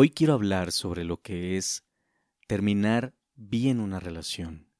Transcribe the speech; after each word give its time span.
Hoy 0.00 0.10
quiero 0.10 0.34
hablar 0.34 0.70
sobre 0.70 1.02
lo 1.02 1.22
que 1.22 1.56
es 1.56 1.82
terminar 2.46 3.16
bien 3.34 3.80
una 3.80 3.98
relación, 3.98 4.70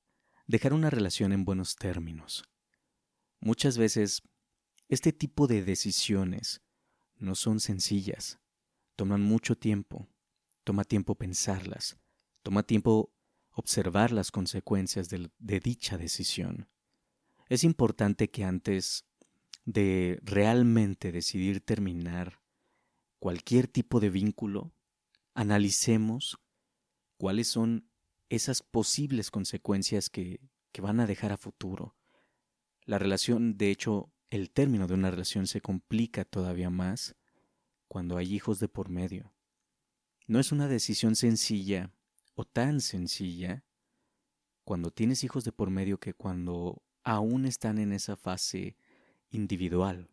dejar 0.47 0.73
una 0.73 0.91
relación 0.91 1.33
en 1.33 1.45
buenos 1.45 1.75
términos. 1.75 2.45
Muchas 3.41 3.79
veces 3.79 4.23
este 4.89 5.13
tipo 5.13 5.49
de 5.49 5.65
decisiones 5.65 6.63
no 7.17 7.35
son 7.35 7.59
sencillas, 7.59 8.39
toman 8.95 9.21
mucho 9.21 9.57
tiempo, 9.57 10.07
toma 10.63 10.85
tiempo 10.85 11.17
pensarlas, 11.17 11.99
toma 12.45 12.63
tiempo 12.63 13.13
observar 13.51 14.13
las 14.13 14.31
consecuencias 14.31 15.09
de, 15.09 15.33
de 15.41 15.59
dicha 15.59 15.99
decisión. 15.99 16.69
Es 17.49 17.65
importante 17.65 18.31
que 18.31 18.45
antes 18.45 19.05
de 19.65 20.21
realmente 20.23 21.11
decidir 21.11 21.61
terminar 21.61 22.41
cualquier 23.19 23.67
tipo 23.67 23.99
de 23.99 24.11
vínculo, 24.11 24.73
analicemos 25.39 26.37
cuáles 27.17 27.47
son 27.47 27.89
esas 28.29 28.61
posibles 28.61 29.31
consecuencias 29.31 30.11
que, 30.11 30.41
que 30.73 30.81
van 30.83 30.99
a 30.99 31.07
dejar 31.07 31.31
a 31.31 31.37
futuro. 31.37 31.95
La 32.83 32.99
relación, 32.99 33.57
de 33.57 33.71
hecho, 33.71 34.11
el 34.31 34.51
término 34.51 34.89
de 34.89 34.95
una 34.95 35.13
relación 35.13 35.47
se 35.47 35.61
complica 35.61 36.25
todavía 36.25 36.71
más 36.71 37.15
cuando 37.87 38.17
hay 38.17 38.35
hijos 38.35 38.59
de 38.59 38.67
por 38.67 38.89
medio. 38.89 39.33
No 40.27 40.41
es 40.41 40.51
una 40.51 40.67
decisión 40.67 41.15
sencilla 41.15 41.93
o 42.35 42.45
tan 42.45 42.81
sencilla 42.81 43.63
cuando 44.65 44.91
tienes 44.91 45.23
hijos 45.23 45.45
de 45.45 45.53
por 45.53 45.71
medio 45.71 46.01
que 46.01 46.15
cuando 46.15 46.83
aún 47.05 47.47
están 47.47 47.79
en 47.79 47.93
esa 47.93 48.17
fase 48.17 48.77
individual, 49.31 50.11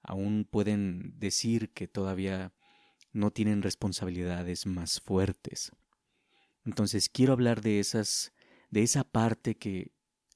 aún 0.00 0.46
pueden 0.48 1.18
decir 1.18 1.72
que 1.72 1.88
todavía 1.88 2.54
no 3.12 3.30
tienen 3.30 3.62
responsabilidades 3.62 4.66
más 4.66 5.00
fuertes. 5.00 5.72
Entonces 6.64 7.08
quiero 7.08 7.32
hablar 7.32 7.62
de 7.62 7.80
esas 7.80 8.32
de 8.70 8.82
esa 8.82 9.04
parte 9.04 9.56
que 9.56 9.92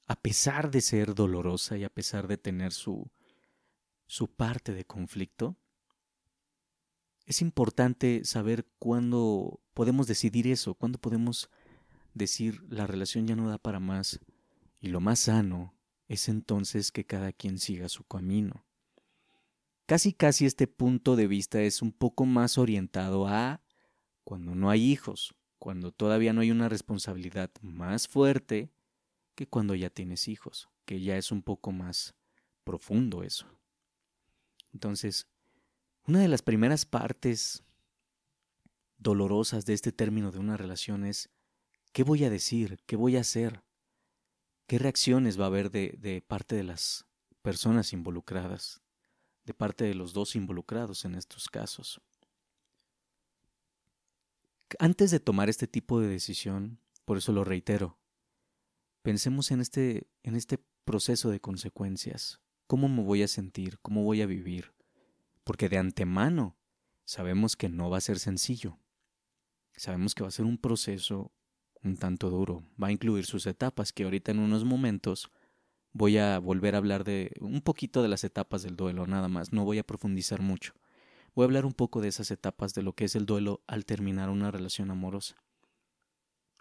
a 0.07 0.17
pesar 0.17 0.71
de 0.71 0.81
ser 0.81 1.15
dolorosa 1.15 1.77
y 1.77 1.85
a 1.85 1.89
pesar 1.89 2.27
de 2.27 2.37
tener 2.37 2.73
su 2.73 3.11
su 4.07 4.29
parte 4.29 4.75
de 4.75 4.85
conflicto, 4.85 5.57
es 7.27 7.41
importante 7.41 8.25
saber 8.25 8.67
cuándo 8.79 9.61
podemos 9.73 10.07
decidir 10.07 10.47
eso, 10.47 10.75
cuándo 10.75 10.99
podemos 10.99 11.51
decir 12.13 12.63
la 12.69 12.87
relación 12.87 13.27
ya 13.27 13.35
no 13.35 13.49
da 13.49 13.59
para 13.59 13.81
más 13.81 14.21
y 14.81 14.89
lo 14.89 15.01
más 15.01 15.21
sano 15.21 15.75
es 16.09 16.29
entonces 16.29 16.93
que 16.93 17.07
cada 17.07 17.33
quien 17.33 17.59
siga 17.59 17.89
su 17.89 18.05
camino. 18.05 18.65
Casi 19.87 20.15
casi 20.15 20.47
este 20.47 20.67
punto 20.67 21.15
de 21.15 21.27
vista 21.27 21.61
es 21.61 21.83
un 21.83 21.93
poco 21.93 22.25
más 22.25 22.57
orientado 22.57 23.29
a 23.29 23.63
cuando 24.25 24.55
no 24.55 24.71
hay 24.71 24.83
hijos, 24.83 25.35
cuando 25.59 25.93
todavía 25.93 26.33
no 26.33 26.41
hay 26.41 26.51
una 26.51 26.71
responsabilidad 26.71 27.51
más 27.61 28.09
fuerte 28.09 28.73
que 29.35 29.47
cuando 29.47 29.75
ya 29.75 29.91
tienes 29.91 30.29
hijos, 30.29 30.71
que 30.87 31.03
ya 31.03 31.19
es 31.19 31.31
un 31.31 31.43
poco 31.43 31.71
más 31.71 32.15
profundo 32.65 33.23
eso. 33.23 33.47
Entonces, 34.73 35.29
una 36.07 36.21
de 36.21 36.29
las 36.29 36.41
primeras 36.41 36.87
partes 36.87 37.63
dolorosas 38.97 39.67
de 39.67 39.75
este 39.75 39.93
término 39.93 40.33
de 40.33 40.39
una 40.39 40.57
relación 40.57 41.05
es 41.05 41.31
¿qué 41.93 42.05
voy 42.05 42.25
a 42.25 42.31
decir? 42.31 42.79
¿Qué 42.87 42.97
voy 42.97 43.19
a 43.19 43.21
hacer? 43.21 43.63
¿Qué 44.67 44.79
reacciones 44.79 45.39
va 45.39 45.45
a 45.45 45.49
haber 45.49 45.71
de, 45.71 45.95
de 45.99 46.23
parte 46.23 46.57
de 46.57 46.65
las 46.65 47.07
personas 47.43 47.93
involucradas? 47.93 48.84
De 49.45 49.55
parte 49.55 49.85
de 49.85 49.95
los 49.95 50.13
dos 50.13 50.37
involucrados 50.37 51.05
en 51.05 51.15
estos 51.15 51.49
casos. 51.49 52.01
Antes 54.79 55.11
de 55.11 55.21
tomar 55.21 55.49
este 55.49 55.67
tipo 55.67 56.01
de 56.01 56.09
decisión, 56.09 56.81
por 57.05 57.19
eso 57.19 57.33
lo 57.33 57.45
reitero, 57.45 57.99
pensemos 59.03 59.51
en 59.51 59.61
este, 59.61 60.09
en 60.23 60.35
este 60.35 60.59
proceso 60.85 61.31
de 61.31 61.41
consecuencias. 61.41 62.41
¿Cómo 62.67 62.89
me 62.89 63.03
voy 63.03 63.23
a 63.23 63.29
sentir? 63.29 63.79
¿Cómo 63.81 64.03
voy 64.03 64.23
a 64.23 64.27
vivir? 64.27 64.73
Porque 65.45 65.69
de 65.69 65.79
antemano 65.79 66.57
sabemos 67.05 67.57
que 67.57 67.69
no 67.69 67.91
va 67.91 67.99
a 67.99 68.03
ser 68.03 68.19
sencillo. 68.19 68.79
Sabemos 69.77 70.15
que 70.15 70.23
va 70.23 70.29
a 70.29 70.33
ser 70.33 70.47
un 70.47 70.59
proceso 70.59 71.33
un 71.85 71.97
tanto 71.97 72.31
duro. 72.31 72.65
Va 72.83 72.89
a 72.89 72.93
incluir 72.93 73.27
sus 73.27 73.47
etapas 73.47 73.93
que 73.93 74.05
ahorita 74.05 74.33
en 74.33 74.41
unos 74.41 74.65
momentos 74.65 75.31
voy 75.95 76.19
a 76.19 76.39
volver 76.41 76.75
a 76.75 76.79
hablar 76.79 77.05
de 77.05 77.33
un 77.41 77.63
poquito 77.63 78.03
de 78.03 78.09
las 78.09 78.25
etapas 78.25 78.63
del 78.63 78.77
duelo, 78.77 79.07
nada 79.07 79.29
más, 79.29 79.53
no 79.53 79.65
voy 79.65 79.79
a 79.79 79.87
profundizar 79.87 80.43
mucho. 80.43 80.75
Voy 81.35 81.45
a 81.45 81.47
hablar 81.47 81.65
un 81.65 81.73
poco 81.73 82.01
de 82.01 82.09
esas 82.09 82.31
etapas 82.31 82.75
de 82.75 82.83
lo 82.83 82.93
que 82.93 83.05
es 83.05 83.15
el 83.15 83.27
duelo 83.27 83.63
al 83.67 83.87
terminar 83.87 84.29
una 84.29 84.51
relación 84.51 84.91
amorosa. 84.91 85.37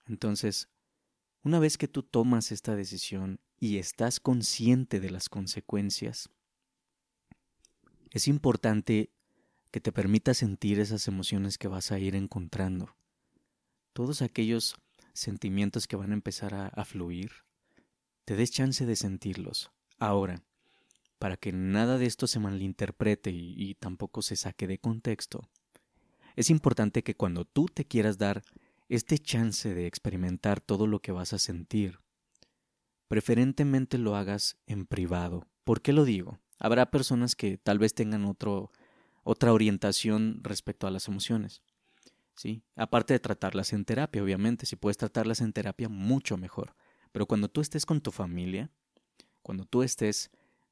Entonces, 0.05 0.69
una 1.43 1.59
vez 1.59 1.77
que 1.77 1.87
tú 1.87 2.03
tomas 2.03 2.51
esta 2.51 2.75
decisión 2.75 3.39
y 3.59 3.77
estás 3.77 4.19
consciente 4.19 4.99
de 4.99 5.09
las 5.09 5.29
consecuencias, 5.29 6.29
es 8.11 8.27
importante 8.27 9.11
que 9.71 9.79
te 9.79 9.91
permita 9.91 10.35
sentir 10.35 10.79
esas 10.79 11.07
emociones 11.07 11.57
que 11.57 11.67
vas 11.67 11.91
a 11.91 11.97
ir 11.97 12.15
encontrando. 12.15 12.95
Todos 13.93 14.21
aquellos 14.21 14.75
sentimientos 15.13 15.87
que 15.87 15.95
van 15.95 16.11
a 16.11 16.15
empezar 16.15 16.53
a, 16.53 16.67
a 16.67 16.85
fluir, 16.85 17.31
te 18.25 18.35
des 18.35 18.51
chance 18.51 18.85
de 18.85 18.95
sentirlos. 18.95 19.71
Ahora, 19.99 20.43
para 21.19 21.37
que 21.37 21.51
nada 21.51 21.97
de 21.97 22.05
esto 22.05 22.27
se 22.27 22.39
malinterprete 22.39 23.31
y, 23.31 23.75
tampoco 23.75 24.21
se 24.21 24.35
saque 24.35 24.67
de 24.67 24.79
contexto, 24.79 25.49
es 26.35 26.49
importante 26.49 27.03
que 27.03 27.15
cuando 27.15 27.45
tú 27.45 27.67
te 27.67 27.85
quieras 27.85 28.17
dar 28.17 28.43
este 28.89 29.17
chance 29.17 29.73
de 29.73 29.87
experimentar 29.87 30.59
todo 30.59 30.87
lo 30.87 30.99
que 30.99 31.11
vas 31.11 31.33
a 31.33 31.39
sentir, 31.39 31.99
preferentemente 33.07 33.97
lo 33.97 34.15
hagas 34.15 34.57
en 34.65 34.85
privado. 34.85 35.47
¿Por 35.63 35.81
qué 35.81 35.93
lo 35.93 36.05
digo? 36.05 36.39
Habrá 36.59 36.91
personas 36.91 37.35
que 37.35 37.57
tal 37.57 37.79
vez 37.79 37.93
tengan 37.93 38.25
otro, 38.25 38.71
otra 39.23 39.53
orientación 39.53 40.39
respecto 40.43 40.87
a 40.87 40.91
las 40.91 41.07
emociones. 41.07 41.61
¿Sí? 42.35 42.63
Aparte 42.75 43.13
de 43.13 43.19
tratarlas 43.19 43.73
en 43.73 43.85
terapia, 43.85 44.23
obviamente, 44.23 44.65
si 44.65 44.75
puedes 44.75 44.97
tratarlas 44.97 45.39
en 45.41 45.53
terapia, 45.53 45.87
mucho 45.87 46.35
mejor. 46.35 46.75
Pero 47.13 47.25
cuando 47.27 47.47
tú 47.47 47.61
estés 47.61 47.85
con 47.85 48.01
tu 48.01 48.11
familia, 48.11 48.69
cuando 49.41 49.63
tú 49.63 49.83
estés, 49.83 50.31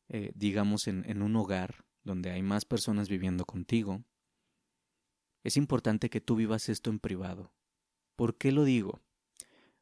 eh, 0.09 0.33
digamos, 0.35 0.87
en, 0.87 1.09
en 1.09 1.21
un 1.21 1.35
hogar 1.37 1.85
donde 2.03 2.31
hay 2.31 2.41
más 2.41 2.65
personas 2.65 3.07
viviendo 3.07 3.45
contigo, 3.45 4.03
es 5.43 5.55
importante 5.55 6.09
que 6.09 6.19
tú 6.19 6.35
vivas 6.35 6.67
esto 6.67 6.89
en 6.89 6.99
privado. 6.99 7.53
¿Por 8.15 8.37
qué 8.37 8.51
lo 8.51 8.65
digo? 8.65 8.99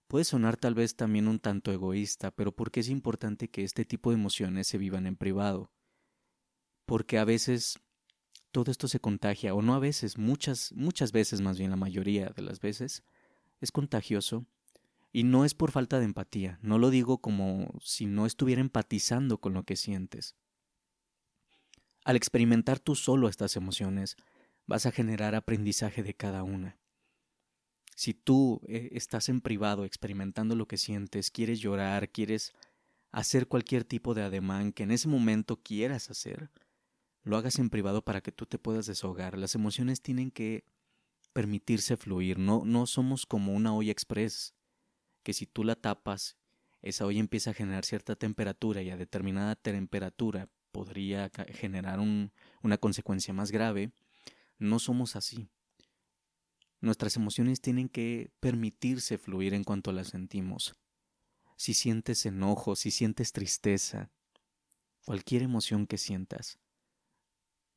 Puede 0.08 0.26
sonar 0.26 0.58
tal 0.58 0.76
vez 0.76 0.96
también 0.96 1.28
un 1.28 1.40
tanto 1.40 1.72
egoísta, 1.72 2.32
pero 2.32 2.52
porque 2.52 2.82
es 2.82 2.90
importante 2.90 3.50
que 3.50 3.64
este 3.64 3.86
tipo 3.86 4.10
de 4.10 4.18
emociones 4.18 4.68
se 4.68 4.78
vivan 4.78 5.08
en 5.08 5.16
privado. 5.16 5.72
Porque 6.86 7.18
a 7.20 7.26
veces 7.26 7.80
todo 8.52 8.72
esto 8.72 8.88
se 8.88 9.00
contagia, 9.00 9.54
o 9.54 9.62
no 9.62 9.76
a 9.76 9.80
veces, 9.80 10.18
muchas, 10.18 10.74
muchas 10.74 11.12
veces, 11.14 11.40
más 11.40 11.58
bien 11.58 11.70
la 11.70 11.78
mayoría 11.78 12.32
de 12.32 12.42
las 12.42 12.60
veces, 12.60 13.04
es 13.62 13.72
contagioso 13.72 14.46
y 15.12 15.24
no 15.24 15.46
es 15.46 15.54
por 15.54 15.72
falta 15.72 16.00
de 16.00 16.06
empatía, 16.06 16.60
no 16.62 16.78
lo 16.78 16.90
digo 16.90 17.20
como 17.20 17.74
si 17.82 18.06
no 18.06 18.26
estuviera 18.26 18.62
empatizando 18.62 19.40
con 19.40 19.54
lo 19.54 19.64
que 19.64 19.76
sientes. 19.76 20.36
Al 22.06 22.16
experimentar 22.16 22.80
tú 22.80 22.96
solo 22.96 23.28
estas 23.28 23.56
emociones, 23.56 24.16
vas 24.68 24.86
a 24.86 24.92
generar 24.92 25.36
aprendizaje 25.36 26.04
de 26.04 26.14
cada 26.14 26.44
una. 26.44 26.78
Si 27.96 28.14
tú 28.14 28.62
eh, 28.68 28.90
estás 28.94 29.28
en 29.30 29.42
privado 29.42 29.84
experimentando 29.84 30.56
lo 30.56 30.68
que 30.68 30.78
sientes, 30.78 31.32
quieres 31.32 31.60
llorar, 31.60 32.10
quieres 32.12 32.54
hacer 33.12 33.48
cualquier 33.48 33.84
tipo 33.84 34.14
de 34.14 34.22
ademán 34.22 34.72
que 34.72 34.84
en 34.84 34.92
ese 34.92 35.08
momento 35.08 35.62
quieras 35.62 36.10
hacer, 36.10 36.52
lo 37.24 37.36
hagas 37.36 37.60
en 37.60 37.70
privado 37.70 38.04
para 38.04 38.22
que 38.22 38.32
tú 38.32 38.46
te 38.46 38.60
puedas 38.60 38.86
desahogar. 38.86 39.38
Las 39.38 39.56
emociones 39.56 40.02
tienen 40.02 40.32
que 40.32 40.64
permitirse 41.34 41.98
fluir, 41.98 42.40
no, 42.40 42.64
no 42.64 42.86
somos 42.86 43.26
como 43.26 43.54
una 43.54 43.74
olla 43.74 43.92
express 43.92 44.54
que 45.24 45.34
si 45.34 45.46
tú 45.46 45.64
la 45.64 45.76
tapas, 45.76 46.38
esa 46.82 47.06
olla 47.06 47.20
empieza 47.20 47.52
a 47.52 47.54
generar 47.54 47.86
cierta 47.86 48.16
temperatura 48.16 48.82
y 48.82 48.90
a 48.90 48.98
determinada 48.98 49.56
temperatura 49.56 50.50
podría 50.72 51.30
generar 51.50 52.00
un, 52.00 52.32
una 52.62 52.78
consecuencia 52.78 53.34
más 53.34 53.52
grave, 53.52 53.92
no 54.58 54.80
somos 54.80 55.16
así. 55.16 55.50
Nuestras 56.82 57.18
emociones 57.18 57.60
tienen 57.60 57.90
que 57.90 58.32
permitirse 58.40 59.18
fluir 59.18 59.54
en 59.54 59.64
cuanto 59.64 59.92
las 59.92 60.08
sentimos. 60.08 60.76
Si 61.58 61.74
sientes 61.74 62.26
enojo, 62.26 62.76
si 62.76 62.92
sientes 62.92 63.34
tristeza, 63.34 64.10
cualquier 65.04 65.42
emoción 65.42 65.88
que 65.88 65.98
sientas, 65.98 66.60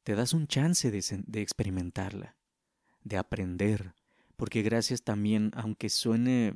te 0.04 0.14
das 0.14 0.32
un 0.32 0.46
chance 0.46 0.90
de 0.90 1.40
experimentarla, 1.40 2.36
de 3.02 3.16
aprender, 3.16 3.94
porque 4.36 4.62
gracias 4.62 5.02
también, 5.02 5.50
aunque 5.54 5.88
suene 5.88 6.54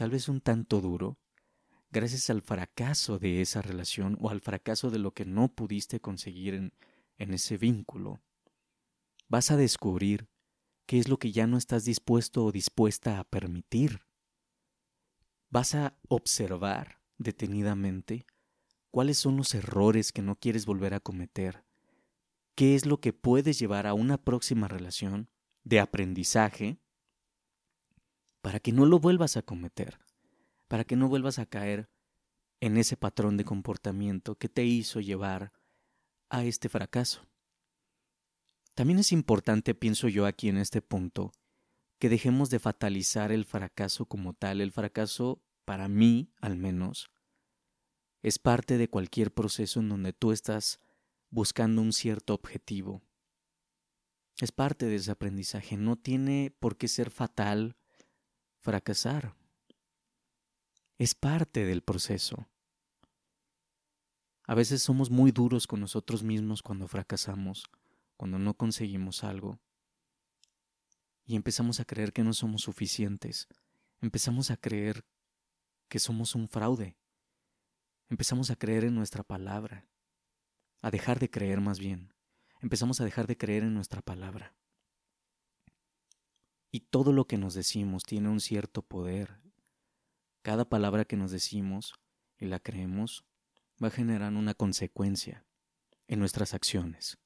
tal 0.00 0.08
vez 0.08 0.30
un 0.30 0.40
tanto 0.40 0.80
duro, 0.80 1.18
gracias 1.90 2.30
al 2.30 2.40
fracaso 2.40 3.18
de 3.18 3.42
esa 3.42 3.60
relación 3.60 4.16
o 4.18 4.30
al 4.30 4.40
fracaso 4.40 4.90
de 4.90 4.98
lo 4.98 5.12
que 5.12 5.26
no 5.26 5.54
pudiste 5.54 6.00
conseguir 6.00 6.54
en, 6.54 6.72
ese 7.18 7.58
vínculo, 7.58 8.22
vas 9.28 9.50
a 9.50 9.58
descubrir 9.58 10.30
qué 10.86 10.98
es 10.98 11.08
lo 11.08 11.18
que 11.18 11.32
ya 11.32 11.46
no 11.46 11.58
estás 11.58 11.84
dispuesto 11.84 12.46
o 12.46 12.50
dispuesta 12.50 13.18
a 13.18 13.24
permitir. 13.24 14.00
Vas 15.50 15.74
a 15.74 15.94
observar 16.08 17.02
detenidamente 17.18 18.24
cuáles 18.90 19.18
son 19.18 19.36
los 19.36 19.54
errores 19.54 20.12
que 20.12 20.22
no 20.22 20.36
quieres 20.36 20.64
volver 20.64 20.94
a 20.94 21.00
cometer, 21.00 21.66
qué 22.54 22.74
es 22.74 22.86
lo 22.86 23.02
que 23.02 23.12
puedes 23.12 23.58
llevar 23.58 23.86
a 23.86 23.92
una 23.92 24.16
próxima 24.16 24.66
relación 24.66 25.28
de 25.62 25.78
aprendizaje 25.78 26.79
para 28.40 28.60
que 28.60 28.72
no 28.72 28.86
lo 28.86 28.98
vuelvas 28.98 29.36
a 29.36 29.42
cometer, 29.42 29.98
para 30.68 30.84
que 30.84 30.96
no 30.96 31.08
vuelvas 31.08 31.38
a 31.38 31.46
caer 31.46 31.88
en 32.60 32.76
ese 32.76 32.96
patrón 32.96 33.36
de 33.36 33.44
comportamiento 33.44 34.36
que 34.36 34.48
te 34.48 34.64
hizo 34.64 35.00
llevar 35.00 35.52
a 36.28 36.44
este 36.44 36.68
fracaso. 36.68 37.26
También 38.74 38.98
es 38.98 39.12
importante, 39.12 39.74
pienso 39.74 40.08
yo 40.08 40.26
aquí 40.26 40.48
en 40.48 40.56
este 40.56 40.80
punto, 40.80 41.32
que 41.98 42.08
dejemos 42.08 42.48
de 42.50 42.58
fatalizar 42.58 43.30
el 43.30 43.44
fracaso 43.44 44.06
como 44.06 44.32
tal. 44.32 44.60
El 44.60 44.72
fracaso, 44.72 45.42
para 45.64 45.88
mí 45.88 46.32
al 46.40 46.56
menos, 46.56 47.10
es 48.22 48.38
parte 48.38 48.78
de 48.78 48.88
cualquier 48.88 49.32
proceso 49.32 49.80
en 49.80 49.88
donde 49.90 50.12
tú 50.12 50.32
estás 50.32 50.80
buscando 51.30 51.82
un 51.82 51.92
cierto 51.92 52.34
objetivo. 52.34 53.02
Es 54.38 54.52
parte 54.52 54.86
de 54.86 54.96
ese 54.96 55.10
aprendizaje. 55.10 55.76
No 55.76 55.96
tiene 55.96 56.54
por 56.58 56.78
qué 56.78 56.88
ser 56.88 57.10
fatal 57.10 57.76
fracasar. 58.60 59.34
Es 60.98 61.14
parte 61.14 61.64
del 61.64 61.82
proceso. 61.82 62.46
A 64.46 64.54
veces 64.54 64.82
somos 64.82 65.10
muy 65.10 65.32
duros 65.32 65.66
con 65.66 65.80
nosotros 65.80 66.22
mismos 66.22 66.62
cuando 66.62 66.86
fracasamos, 66.86 67.70
cuando 68.16 68.38
no 68.38 68.54
conseguimos 68.54 69.24
algo. 69.24 69.58
Y 71.24 71.36
empezamos 71.36 71.80
a 71.80 71.84
creer 71.84 72.12
que 72.12 72.22
no 72.22 72.34
somos 72.34 72.62
suficientes. 72.62 73.48
Empezamos 74.00 74.50
a 74.50 74.56
creer 74.56 75.06
que 75.88 75.98
somos 75.98 76.34
un 76.34 76.48
fraude. 76.48 76.96
Empezamos 78.08 78.50
a 78.50 78.56
creer 78.56 78.84
en 78.84 78.94
nuestra 78.94 79.22
palabra. 79.22 79.88
A 80.82 80.90
dejar 80.90 81.18
de 81.18 81.30
creer 81.30 81.60
más 81.60 81.78
bien. 81.78 82.12
Empezamos 82.60 83.00
a 83.00 83.04
dejar 83.04 83.26
de 83.26 83.38
creer 83.38 83.62
en 83.62 83.72
nuestra 83.72 84.02
palabra. 84.02 84.54
Y 86.70 86.80
todo 86.80 87.12
lo 87.12 87.26
que 87.26 87.36
nos 87.36 87.54
decimos 87.54 88.04
tiene 88.04 88.28
un 88.28 88.40
cierto 88.40 88.82
poder. 88.82 89.40
Cada 90.42 90.68
palabra 90.68 91.04
que 91.04 91.16
nos 91.16 91.30
decimos 91.30 91.94
y 92.38 92.46
la 92.46 92.60
creemos 92.60 93.24
va 93.82 93.88
a 93.88 93.92
generar 93.92 94.32
una 94.32 94.54
consecuencia 94.54 95.44
en 96.06 96.18
nuestras 96.18 96.54
acciones. 96.54 97.18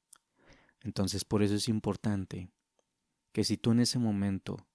Entonces 0.81 1.25
por 1.25 1.43
eso 1.43 1.55
es 1.55 1.69
importante 1.69 2.51
que 3.33 3.45
si 3.45 3.57
tú 3.57 3.73
en 3.73 3.81
ese 3.81 3.99
momento 3.99 4.67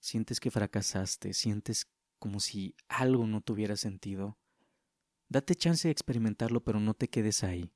sientes 0.00 0.40
que 0.40 0.50
fracasaste, 0.50 1.32
sientes 1.32 1.86
como 2.18 2.40
si 2.40 2.76
algo 2.88 3.26
no 3.26 3.40
tuviera 3.40 3.76
sentido, 3.76 4.38
date 5.28 5.54
chance 5.54 5.88
de 5.88 5.92
experimentarlo, 5.92 6.62
pero 6.62 6.78
no 6.78 6.94
te 6.94 7.08
quedes 7.08 7.42
ahí. 7.42 7.72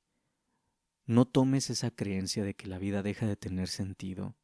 No 1.05 1.25
tomes 1.25 1.69
esa 1.69 1.91
creencia 1.91 2.43
de 2.43 2.55
que 2.55 2.67
la 2.67 2.77
vida 2.77 3.01
deja 3.01 3.25
de 3.25 3.35
tener 3.35 3.67
sentido 3.67 4.35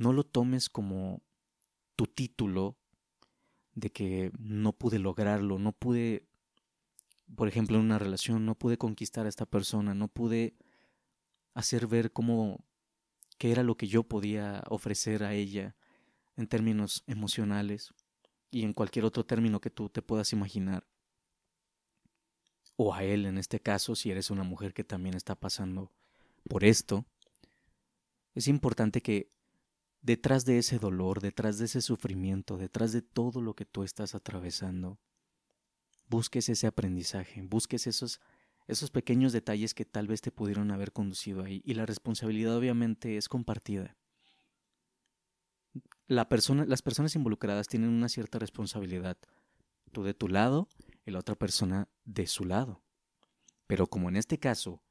no 0.00 0.14
lo 0.14 0.24
tomes 0.24 0.70
como 0.70 1.20
tu 1.94 2.06
título 2.06 2.78
de 3.74 3.92
que 3.92 4.32
no 4.38 4.72
pude 4.72 4.98
lograrlo, 4.98 5.58
no 5.58 5.72
pude, 5.72 6.26
por 7.36 7.48
ejemplo, 7.48 7.76
en 7.76 7.84
una 7.84 7.98
relación, 7.98 8.46
no 8.46 8.54
pude 8.54 8.78
conquistar 8.78 9.26
a 9.26 9.28
esta 9.28 9.44
persona, 9.44 9.92
no 9.92 10.08
pude 10.08 10.56
hacer 11.52 11.86
ver 11.86 12.12
cómo 12.12 12.64
qué 13.36 13.52
era 13.52 13.62
lo 13.62 13.76
que 13.76 13.88
yo 13.88 14.02
podía 14.02 14.64
ofrecer 14.70 15.22
a 15.22 15.34
ella 15.34 15.76
en 16.34 16.46
términos 16.46 17.04
emocionales 17.06 17.92
y 18.50 18.64
en 18.64 18.72
cualquier 18.72 19.04
otro 19.04 19.26
término 19.26 19.60
que 19.60 19.68
tú 19.68 19.90
te 19.90 20.00
puedas 20.00 20.32
imaginar. 20.32 20.86
O 22.76 22.94
a 22.94 23.04
él 23.04 23.26
en 23.26 23.36
este 23.36 23.60
caso, 23.60 23.94
si 23.94 24.10
eres 24.10 24.30
una 24.30 24.44
mujer 24.44 24.72
que 24.72 24.82
también 24.82 25.14
está 25.14 25.34
pasando 25.34 25.92
por 26.48 26.64
esto, 26.64 27.04
es 28.34 28.48
importante 28.48 29.02
que 29.02 29.28
detrás 30.02 30.44
de 30.44 30.58
ese 30.58 30.78
dolor, 30.78 31.20
detrás 31.20 31.58
de 31.58 31.66
ese 31.66 31.80
sufrimiento, 31.80 32.56
detrás 32.56 32.92
de 32.92 33.02
todo 33.02 33.40
lo 33.40 33.54
que 33.54 33.64
tú 33.64 33.82
estás 33.82 34.14
atravesando, 34.14 34.98
busques 36.08 36.48
ese 36.48 36.66
aprendizaje, 36.66 37.42
busques 37.42 37.86
esos, 37.86 38.20
esos 38.66 38.90
pequeños 38.90 39.32
detalles 39.32 39.74
que 39.74 39.84
tal 39.84 40.06
vez 40.06 40.20
te 40.20 40.32
pudieron 40.32 40.70
haber 40.70 40.92
conducido 40.92 41.44
ahí. 41.44 41.62
Y 41.64 41.74
la 41.74 41.86
responsabilidad 41.86 42.56
obviamente 42.56 43.16
es 43.16 43.28
compartida. 43.28 43.96
La 46.06 46.28
persona, 46.28 46.64
las 46.66 46.82
personas 46.82 47.14
involucradas 47.14 47.68
tienen 47.68 47.90
una 47.90 48.08
cierta 48.08 48.38
responsabilidad, 48.38 49.16
tú 49.92 50.02
de 50.02 50.14
tu 50.14 50.28
lado 50.28 50.68
y 51.06 51.12
la 51.12 51.20
otra 51.20 51.36
persona 51.36 51.88
de 52.04 52.26
su 52.26 52.44
lado. 52.44 52.82
Pero 53.68 53.86
como 53.86 54.08
en 54.08 54.16
este 54.16 54.38
caso, 54.38 54.82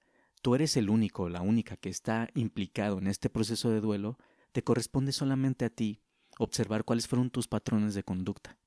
tú 0.41 0.55
eres 0.55 0.77
el 0.77 0.89
único, 0.89 1.27
la 1.27 1.41
única 1.41 1.75
que 1.75 1.89
está 1.89 2.29
implicado 2.33 2.99
en 2.99 3.07
este 3.07 3.29
proceso 3.29 3.69
de 3.69 3.81
duelo, 3.81 4.17
te 4.51 4.63
corresponde 4.63 5.11
solamente 5.11 5.65
a 5.65 5.69
ti 5.69 6.01
observar 6.37 6.85
cuáles 6.85 7.07
fueron 7.07 7.29
tus 7.29 7.47
patrones 7.47 7.93
de 7.93 8.03
conducta. 8.03 8.57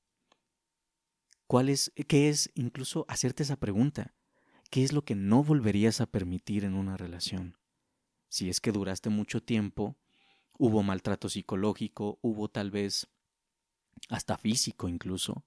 ¿Cuál 1.47 1.69
es, 1.69 1.91
qué 2.07 2.29
es 2.29 2.51
incluso 2.55 3.05
hacerte 3.07 3.43
esa 3.43 3.57
pregunta? 3.57 4.15
¿Qué 4.69 4.83
es 4.83 4.93
lo 4.93 5.03
que 5.03 5.15
no 5.15 5.43
volverías 5.43 6.01
a 6.01 6.07
permitir 6.07 6.65
en 6.65 6.73
una 6.73 6.97
relación? 6.97 7.57
Si 8.29 8.49
es 8.49 8.59
que 8.59 8.71
duraste 8.71 9.09
mucho 9.09 9.41
tiempo, 9.41 9.97
hubo 10.57 10.81
maltrato 10.81 11.29
psicológico, 11.29 12.17
hubo 12.21 12.49
tal 12.49 12.71
vez 12.71 13.07
hasta 14.09 14.37
físico 14.37 14.87
incluso. 14.87 15.45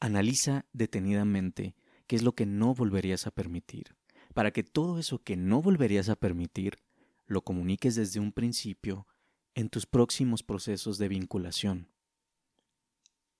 analiza 0.00 0.66
detenidamente 0.72 1.74
qué 2.06 2.16
es 2.16 2.22
lo 2.22 2.34
que 2.34 2.46
no 2.46 2.74
volverías 2.74 3.26
a 3.26 3.30
permitir, 3.30 3.96
para 4.34 4.50
que 4.50 4.62
todo 4.62 4.98
eso 4.98 5.22
que 5.22 5.36
no 5.36 5.62
volverías 5.62 6.08
a 6.08 6.16
permitir 6.16 6.83
lo 7.26 7.42
comuniques 7.42 7.94
desde 7.94 8.20
un 8.20 8.32
principio 8.32 9.06
en 9.54 9.68
tus 9.68 9.86
próximos 9.86 10.42
procesos 10.42 10.98
de 10.98 11.08
vinculación. 11.08 11.88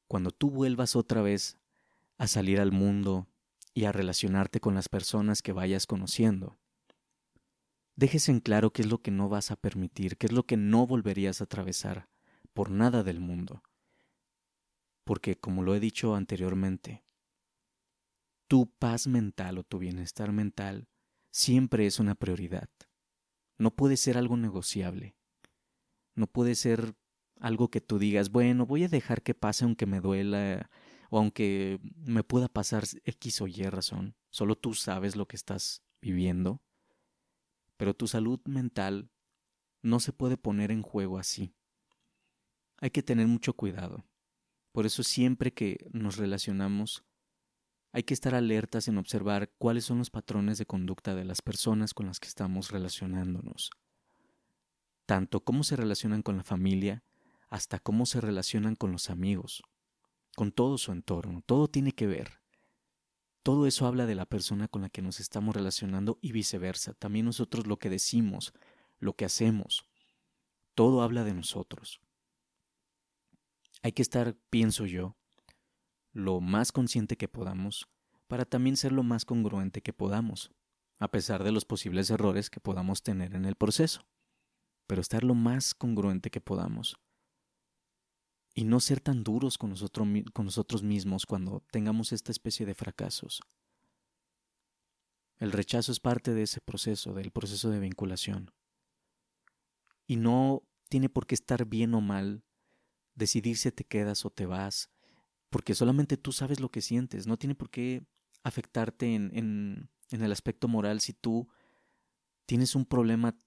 Cuando 0.09 0.31
tú 0.31 0.51
vuelvas 0.51 0.97
otra 0.97 1.23
vez 1.23 1.59
a 2.19 2.27
salir 2.27 2.61
al 2.61 2.73
mundo 2.73 3.27
y 3.75 3.85
a 3.85 3.93
relacionarte 3.93 4.61
con 4.61 4.75
las 4.75 4.89
personas 4.89 5.43
que 5.43 5.53
vayas 5.53 5.87
conociendo, 5.87 6.57
dejes 7.97 8.29
en 8.29 8.41
claro 8.41 8.73
qué 8.73 8.83
es 8.83 8.89
lo 8.89 9.03
que 9.03 9.11
no 9.11 9.29
vas 9.29 9.51
a 9.51 9.57
permitir, 9.57 10.17
qué 10.17 10.27
es 10.27 10.33
lo 10.33 10.45
que 10.45 10.57
no 10.57 10.87
volverías 10.87 11.41
a 11.41 11.45
atravesar 11.45 12.09
por 12.53 12.71
nada 12.71 13.03
del 13.03 13.21
mundo. 13.21 13.63
Porque, 15.05 15.37
como 15.37 15.63
lo 15.63 15.75
he 15.75 15.81
dicho 15.81 16.15
anteriormente, 16.15 17.05
tu 18.47 18.71
paz 18.79 19.07
mental 19.07 19.59
o 19.59 19.65
tu 19.65 19.79
bienestar 19.79 20.33
mental 20.33 20.89
siempre 21.31 21.87
es 21.87 21.99
una 21.99 22.15
prioridad. 22.15 22.69
No 23.59 23.75
puede 23.75 23.97
ser 23.97 24.19
algo 24.19 24.37
negociable. 24.37 25.17
No 26.15 26.27
puede 26.27 26.55
ser 26.55 26.95
algo 27.41 27.71
que 27.71 27.81
tú 27.81 27.99
digas, 27.99 28.31
bueno, 28.31 28.67
voy 28.67 28.85
a 28.85 28.89
dejar 28.89 29.23
que 29.23 29.35
pase 29.35 29.65
aunque 29.65 29.87
me 29.87 30.01
duela 30.01 30.71
o 31.11 31.19
aunque 31.19 31.81
me 31.95 32.25
pueda 32.25 32.49
pasar 32.49 32.85
X 33.05 33.41
o 33.41 33.47
Y 33.47 33.63
razón. 33.65 34.17
Solo 34.31 34.57
tú 34.57 34.75
sabes 34.75 35.17
lo 35.17 35.27
que 35.27 35.37
estás 35.37 35.83
viviendo. 36.01 36.63
Pero 37.77 37.95
tu 37.95 38.07
salud 38.07 38.41
mental 38.47 39.11
no 39.83 40.01
se 40.01 40.13
puede 40.13 40.37
poner 40.37 40.71
en 40.71 40.83
juego 40.83 41.19
así. 41.19 41.55
Hay 42.79 42.91
que 42.91 43.03
tener 43.03 43.27
mucho 43.27 43.55
cuidado. 43.55 44.05
Por 44.73 44.87
eso 44.87 45.03
siempre 45.03 45.53
que 45.53 45.87
nos 45.93 46.17
relacionamos 46.17 47.05
hay 47.95 48.03
que 48.03 48.13
estar 48.13 48.35
alertas 48.35 48.89
en 48.89 48.99
observar 48.99 49.53
cuáles 49.57 49.85
son 49.85 49.99
los 49.99 50.11
patrones 50.11 50.59
de 50.59 50.67
conducta 50.67 51.15
de 51.15 51.25
las 51.25 51.41
personas 51.43 51.95
con 51.95 52.07
las 52.07 52.19
que 52.19 52.27
estamos 52.27 52.73
relacionándonos. 52.73 53.71
Tanto 55.07 55.45
cómo 55.45 55.63
se 55.63 55.77
relacionan 55.77 56.23
con 56.23 56.37
la 56.37 56.43
familia, 56.43 57.05
hasta 57.51 57.79
cómo 57.79 58.05
se 58.05 58.21
relacionan 58.21 58.75
con 58.75 58.91
los 58.91 59.11
amigos, 59.11 59.63
con 60.35 60.51
todo 60.51 60.77
su 60.77 60.91
entorno. 60.91 61.43
Todo 61.47 61.69
tiene 61.69 61.93
que 61.93 62.09
ver. 62.09 62.41
Todo 63.45 63.65
eso 63.65 63.87
habla 63.87 64.07
de 64.07 64.17
la 64.17 64.27
persona 64.27 64.67
con 64.67 64.83
la 64.83 64.89
que 64.89 65.01
nos 65.01 65.21
estamos 65.21 65.55
relacionando 65.55 66.19
y 66.21 66.33
viceversa. 66.33 66.95
También 66.95 67.27
nosotros 67.27 67.69
lo 67.69 67.79
que 67.79 67.91
decimos, 67.91 68.55
lo 68.99 69.15
que 69.15 69.25
hacemos, 69.25 69.87
todo 70.75 71.01
habla 71.01 71.23
de 71.23 71.35
nosotros. 71.35 72.01
Hay 73.83 73.93
que 73.93 74.03
estar, 74.03 74.35
pienso 74.51 74.85
yo, 74.85 75.17
lo 76.15 76.41
más 76.41 76.73
consciente 76.73 77.17
que 77.17 77.29
podamos 77.29 77.89
para 78.29 78.47
también 78.47 78.77
ser 78.77 78.93
lo 78.93 79.03
más 79.03 79.25
congruente 79.25 79.83
que 79.83 79.93
podamos, 79.93 80.51
a 80.99 81.09
pesar 81.09 81.45
de 81.45 81.53
los 81.53 81.65
posibles 81.67 82.09
errores 82.09 82.49
que 82.49 82.61
podamos 82.61 83.03
tener 83.03 83.35
en 83.35 83.45
el 83.45 83.57
proceso, 83.57 84.07
pero 84.87 85.01
estar 85.01 85.25
lo 85.25 85.35
más 85.35 85.75
congruente 85.75 86.31
que 86.31 86.41
podamos. 86.41 86.97
Y 88.55 88.65
no 88.65 88.79
ser 88.79 89.01
tan 89.01 89.25
duros 89.25 89.59
con 89.59 89.71
nosotros, 89.71 90.83
mismos 90.83 91.27
cuando 91.27 91.65
tengamos 91.73 92.13
esta 92.13 92.31
especie 92.31 92.65
de 92.65 92.75
fracasos. 92.75 93.43
El 95.39 95.51
rechazo 95.51 95.91
es 95.91 95.99
parte 95.99 96.33
de 96.33 96.45
ese 96.45 96.61
proceso, 96.61 97.13
del 97.13 97.33
proceso 97.33 97.71
de 97.71 97.81
vinculación. 97.81 98.53
Y 100.07 100.17
no 100.17 100.63
tiene 100.89 101.09
por 101.09 101.27
qué 101.27 101.35
estar 101.35 101.67
bien 101.67 101.95
o 101.95 102.01
mal 102.01 102.45
decidir 103.17 103.57
si 103.57 103.73
te 103.73 103.85
quedas 103.85 104.25
o 104.25 104.31
te 104.31 104.47
vas, 104.47 104.94
porque 105.55 105.77
solamente 105.77 106.17
tú 106.17 106.33
sabes 106.33 106.59
lo 106.59 106.69
que 106.69 106.83
sientes, 106.83 107.29
no 107.29 107.37
tiene 107.37 107.55
por 107.55 107.71
qué 107.71 108.05
afectarte 108.43 109.15
en, 109.15 109.89
el 110.11 110.33
aspecto 110.33 110.67
moral 110.67 111.01
si 111.01 111.13
tú 111.13 111.47
tienes 112.45 112.75
un 112.75 112.85
problema 112.85 113.39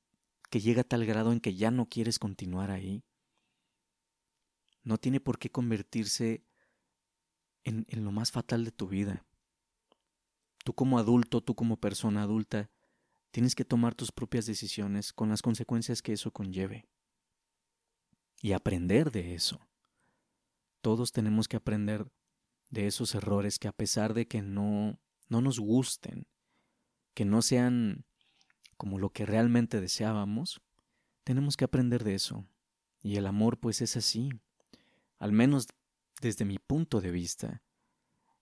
que 0.49 0.61
llega 0.61 0.83
a 0.83 0.85
tal 0.85 1.05
grado 1.05 1.33
en 1.33 1.41
que 1.41 1.55
ya 1.55 1.69
no 1.69 1.89
quieres 1.89 2.17
continuar 2.17 2.71
ahí. 2.71 3.03
No 4.83 4.97
tiene 4.97 5.19
por 5.19 5.37
qué 5.37 5.51
convertirse 5.51 6.45
en, 7.65 7.85
en 7.89 8.05
lo 8.05 8.13
más 8.13 8.31
fatal 8.31 8.63
de 8.63 8.71
tu 8.71 8.87
vida. 8.87 9.25
Tú 10.63 10.73
como 10.73 10.99
adulto, 10.99 11.41
tú 11.41 11.55
como 11.55 11.75
persona 11.75 12.23
adulta, 12.23 12.71
tienes 13.31 13.53
que 13.53 13.65
tomar 13.65 13.95
tus 13.95 14.13
propias 14.13 14.45
decisiones 14.45 15.11
con 15.11 15.27
las 15.27 15.41
consecuencias 15.41 16.01
que 16.01 16.13
eso 16.13 16.31
conlleve. 16.31 16.87
Y 18.41 18.53
aprender 18.53 19.11
de 19.11 19.35
eso. 19.35 19.66
Todos 20.87 21.11
tenemos 21.11 21.49
que 21.49 21.57
aprender 21.57 22.07
de 22.69 22.87
esos 22.87 23.13
errores 23.13 23.59
que 23.59 23.67
a 23.67 23.73
pesar 23.73 24.13
de 24.13 24.25
que 24.25 24.41
no, 24.41 25.01
no 25.27 25.41
nos 25.41 25.59
gusten, 25.59 26.27
que 27.13 27.25
no 27.25 27.41
sean 27.41 28.05
como 28.77 28.97
lo 28.97 29.09
que 29.09 29.25
realmente 29.25 29.81
deseábamos, 29.81 30.61
tenemos 31.25 31.57
que 31.57 31.65
aprender 31.65 32.05
de 32.05 32.15
eso. 32.15 32.47
Y 33.03 33.17
el 33.17 33.27
amor 33.27 33.59
pues 33.59 33.81
es 33.81 33.97
así, 33.97 34.29
al 35.19 35.33
menos 35.33 35.67
desde 36.21 36.45
mi 36.45 36.57
punto 36.57 37.01
de 37.01 37.11
vista. 37.11 37.61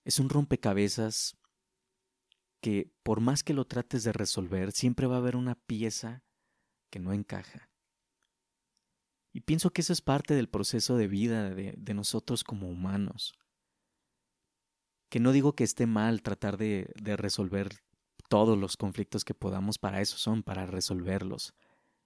Es 0.03 0.19
un 0.19 0.29
rompecabezas 0.29 1.35
que 2.61 2.93
por 3.01 3.21
más 3.21 3.41
que 3.41 3.55
lo 3.55 3.65
trates 3.65 4.03
de 4.03 4.13
resolver, 4.13 4.71
siempre 4.71 5.07
va 5.07 5.15
a 5.15 5.17
haber 5.17 5.35
una 5.35 5.55
pieza 5.55 6.23
que 6.91 6.99
no 6.99 7.11
encaja. 7.11 7.71
Y 9.35 9.41
pienso 9.41 9.73
que 9.73 9.81
eso 9.81 9.91
es 9.91 9.99
parte 9.99 10.33
del 10.33 10.47
proceso 10.47 10.95
de 10.95 11.09
vida 11.09 11.53
de, 11.53 11.93
nosotros 11.93 12.45
como 12.45 12.69
humanos. 12.69 13.33
Que 15.09 15.19
no 15.19 15.33
digo 15.33 15.57
que 15.57 15.65
esté 15.65 15.87
mal 15.87 16.21
tratar 16.21 16.55
de, 16.55 16.89
resolver 17.17 17.81
todos 18.29 18.57
los 18.57 18.77
conflictos 18.77 19.25
que 19.25 19.33
podamos, 19.33 19.77
para 19.77 19.99
eso 19.99 20.15
son, 20.17 20.41
para 20.41 20.65
resolverlos. 20.65 21.53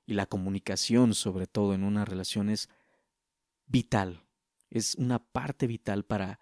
Y 0.07 0.15
la 0.15 0.25
comunicación, 0.25 1.13
sobre 1.13 1.45
todo 1.45 1.75
en 1.75 1.83
una 1.83 2.03
relación, 2.03 2.49
es 2.49 2.67
vital, 3.67 4.23
es 4.71 4.95
una 4.95 5.19
parte 5.19 5.67
vital 5.67 6.05
para 6.05 6.39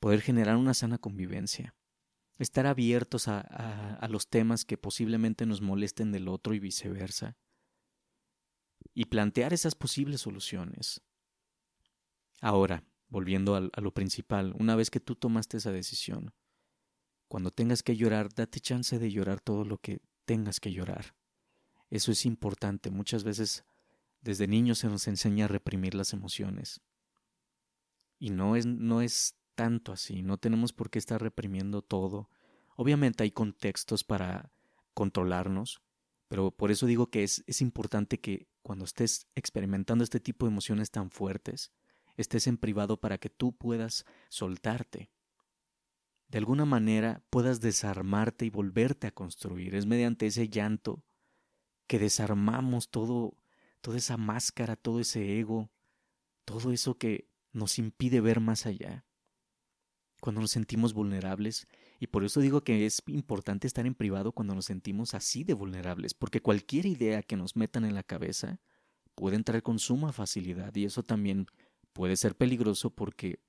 poder 0.00 0.20
generar 0.20 0.56
una 0.56 0.74
sana 0.74 0.98
convivencia. 0.98 1.74
Estar 2.38 2.66
abiertos 2.66 3.26
a, 3.26 4.06
los 4.10 4.28
temas 4.28 4.66
que 4.66 4.76
posiblemente 4.76 5.46
nos 5.46 5.62
molesten 5.62 6.12
del 6.12 6.28
otro 6.28 6.52
y 6.52 6.58
viceversa. 6.58 7.38
Y 8.98 9.04
plantear 9.04 9.52
esas 9.52 9.74
posibles 9.74 10.22
soluciones. 10.22 11.02
Ahora, 12.40 12.82
volviendo 13.08 13.54
a 13.54 13.80
lo 13.82 13.92
principal, 13.92 14.54
una 14.58 14.74
vez 14.74 14.90
que 14.90 15.00
tú 15.00 15.16
tomaste 15.16 15.58
esa 15.58 15.70
decisión, 15.70 16.32
cuando 17.28 17.50
tengas 17.50 17.82
que 17.82 17.94
llorar, 17.94 18.32
date 18.32 18.58
chance 18.58 18.98
de 18.98 19.12
llorar 19.12 19.40
todo 19.42 19.66
lo 19.66 19.76
que 19.76 20.00
tengas 20.24 20.60
que 20.60 20.72
llorar. 20.72 21.14
Eso 21.90 22.10
es 22.10 22.24
importante. 22.24 22.90
Muchas 22.90 23.22
veces 23.22 23.66
desde 24.22 24.48
niños 24.48 24.78
se 24.78 24.88
nos 24.88 25.06
enseña 25.08 25.44
a 25.44 25.48
reprimir 25.48 25.94
las 25.94 26.14
emociones. 26.14 26.80
Y 28.18 28.30
no 28.30 28.56
es, 28.56 28.64
no 28.64 29.02
es 29.02 29.36
tanto 29.54 29.92
así, 29.92 30.22
no 30.22 30.38
tenemos 30.38 30.72
por 30.72 30.88
qué 30.88 30.98
estar 30.98 31.20
reprimiendo 31.20 31.82
todo. 31.82 32.30
Obviamente 32.76 33.24
hay 33.24 33.30
contextos 33.30 34.04
para 34.04 34.50
controlarnos, 34.94 35.82
pero 36.28 36.50
por 36.50 36.70
eso 36.70 36.86
digo 36.86 37.08
que 37.08 37.22
es, 37.22 37.44
es 37.46 37.60
importante 37.60 38.20
que 38.20 38.48
cuando 38.62 38.84
estés 38.84 39.26
experimentando 39.34 40.04
este 40.04 40.20
tipo 40.20 40.46
de 40.46 40.52
emociones 40.52 40.90
tan 40.90 41.10
fuertes, 41.10 41.72
estés 42.16 42.46
en 42.46 42.56
privado 42.56 42.98
para 42.98 43.18
que 43.18 43.30
tú 43.30 43.52
puedas 43.56 44.04
soltarte 44.28 45.10
de 46.28 46.38
alguna 46.38 46.64
manera 46.64 47.22
puedas 47.30 47.60
desarmarte 47.60 48.44
y 48.44 48.50
volverte 48.50 49.06
a 49.06 49.12
construir. 49.12 49.74
Es 49.74 49.86
mediante 49.86 50.26
ese 50.26 50.48
llanto 50.48 51.04
que 51.86 51.98
desarmamos 51.98 52.90
todo, 52.90 53.36
toda 53.80 53.98
esa 53.98 54.16
máscara, 54.16 54.76
todo 54.76 55.00
ese 55.00 55.38
ego, 55.38 55.70
todo 56.44 56.72
eso 56.72 56.98
que 56.98 57.28
nos 57.52 57.78
impide 57.78 58.20
ver 58.20 58.40
más 58.40 58.66
allá. 58.66 59.04
Cuando 60.20 60.40
nos 60.40 60.50
sentimos 60.50 60.94
vulnerables, 60.94 61.68
y 61.98 62.08
por 62.08 62.24
eso 62.24 62.40
digo 62.40 62.62
que 62.62 62.86
es 62.86 63.02
importante 63.06 63.66
estar 63.66 63.86
en 63.86 63.94
privado 63.94 64.32
cuando 64.32 64.54
nos 64.54 64.66
sentimos 64.66 65.14
así 65.14 65.44
de 65.44 65.54
vulnerables, 65.54 66.14
porque 66.14 66.42
cualquier 66.42 66.86
idea 66.86 67.22
que 67.22 67.36
nos 67.36 67.56
metan 67.56 67.84
en 67.84 67.94
la 67.94 68.02
cabeza 68.02 68.60
puede 69.14 69.36
entrar 69.36 69.62
con 69.62 69.78
suma 69.78 70.12
facilidad, 70.12 70.74
y 70.74 70.84
eso 70.84 71.02
también 71.02 71.46
puede 71.92 72.16
ser 72.16 72.36
peligroso 72.36 72.90
porque 72.90 73.40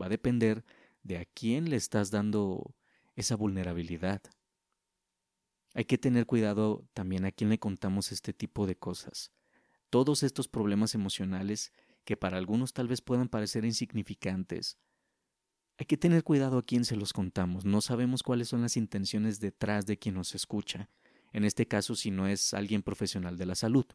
va 0.00 0.06
a 0.06 0.10
depender 0.10 0.64
de 1.02 1.18
a 1.18 1.24
quién 1.24 1.70
le 1.70 1.76
estás 1.76 2.10
dando 2.10 2.74
esa 3.16 3.36
vulnerabilidad. 3.36 4.22
Hay 5.74 5.86
que 5.86 5.98
tener 5.98 6.26
cuidado 6.26 6.86
también 6.92 7.24
a 7.24 7.32
quién 7.32 7.50
le 7.50 7.58
contamos 7.58 8.12
este 8.12 8.32
tipo 8.32 8.66
de 8.66 8.76
cosas. 8.76 9.32
Todos 9.90 10.22
estos 10.22 10.48
problemas 10.48 10.94
emocionales, 10.94 11.72
que 12.04 12.16
para 12.16 12.36
algunos 12.36 12.72
tal 12.72 12.86
vez 12.86 13.00
puedan 13.00 13.28
parecer 13.28 13.64
insignificantes, 13.64 14.78
hay 15.78 15.86
que 15.86 15.96
tener 15.96 16.22
cuidado 16.22 16.58
a 16.58 16.62
quién 16.62 16.84
se 16.84 16.96
los 16.96 17.12
contamos. 17.12 17.64
No 17.64 17.80
sabemos 17.80 18.22
cuáles 18.22 18.48
son 18.48 18.62
las 18.62 18.76
intenciones 18.76 19.40
detrás 19.40 19.86
de 19.86 19.98
quien 19.98 20.14
nos 20.14 20.34
escucha, 20.34 20.88
en 21.32 21.44
este 21.44 21.66
caso 21.66 21.94
si 21.96 22.10
no 22.10 22.26
es 22.28 22.54
alguien 22.54 22.82
profesional 22.82 23.36
de 23.36 23.46
la 23.46 23.54
salud. 23.54 23.86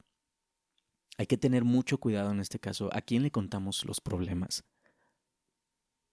Hay 1.17 1.27
que 1.27 1.37
tener 1.37 1.63
mucho 1.63 1.97
cuidado 1.99 2.31
en 2.31 2.39
este 2.39 2.59
caso 2.59 2.89
a 2.93 3.01
quién 3.01 3.23
le 3.23 3.31
contamos 3.31 3.85
los 3.85 4.01
problemas 4.01 4.63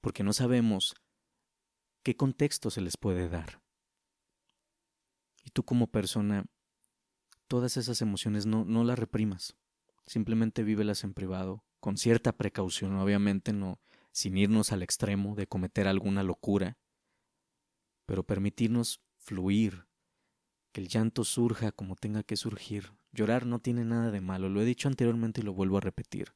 porque 0.06 0.22
no 0.22 0.32
sabemos 0.32 0.94
qué 2.04 2.16
contexto 2.16 2.70
se 2.70 2.80
les 2.80 2.96
puede 2.96 3.28
dar. 3.28 3.60
Y 5.42 5.50
tú 5.50 5.64
como 5.64 5.88
persona, 5.88 6.46
todas 7.48 7.76
esas 7.76 8.00
emociones 8.02 8.46
no, 8.46 8.64
no 8.64 8.84
las 8.84 9.00
reprimas, 9.00 9.56
simplemente 10.06 10.62
vívelas 10.62 11.02
en 11.02 11.12
privado, 11.12 11.64
con 11.80 11.96
cierta 11.96 12.36
precaución, 12.36 12.94
obviamente 12.98 13.52
no 13.52 13.80
sin 14.16 14.38
irnos 14.38 14.72
al 14.72 14.82
extremo 14.82 15.34
de 15.34 15.46
cometer 15.46 15.86
alguna 15.86 16.22
locura, 16.22 16.78
pero 18.06 18.22
permitirnos 18.22 19.02
fluir, 19.18 19.88
que 20.72 20.80
el 20.80 20.88
llanto 20.88 21.22
surja 21.22 21.70
como 21.70 21.96
tenga 21.96 22.22
que 22.22 22.38
surgir. 22.38 22.94
Llorar 23.12 23.44
no 23.44 23.58
tiene 23.58 23.84
nada 23.84 24.10
de 24.10 24.22
malo, 24.22 24.48
lo 24.48 24.62
he 24.62 24.64
dicho 24.64 24.88
anteriormente 24.88 25.42
y 25.42 25.44
lo 25.44 25.52
vuelvo 25.52 25.76
a 25.76 25.82
repetir. 25.82 26.34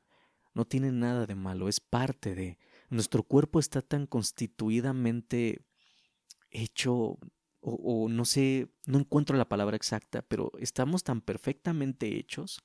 No 0.53 0.67
tiene 0.67 0.93
nada 0.93 1.25
de 1.25 1.35
malo, 1.35 1.71
es 1.71 1.81
parte 1.81 2.35
de, 2.35 2.59
nuestro 2.91 3.23
cuerpo 3.23 3.59
está 3.59 3.81
tan 3.81 4.07
constituidamente 4.07 5.65
hecho, 6.51 6.95
o, 6.95 7.19
o, 7.63 8.11
no 8.11 8.27
sé, 8.27 8.69
no 8.87 8.99
encuentro 8.99 9.39
la 9.39 9.49
palabra 9.49 9.77
exacta, 9.77 10.21
pero 10.21 10.53
estamos 10.59 11.03
tan 11.03 11.23
perfectamente 11.23 12.19
hechos, 12.19 12.61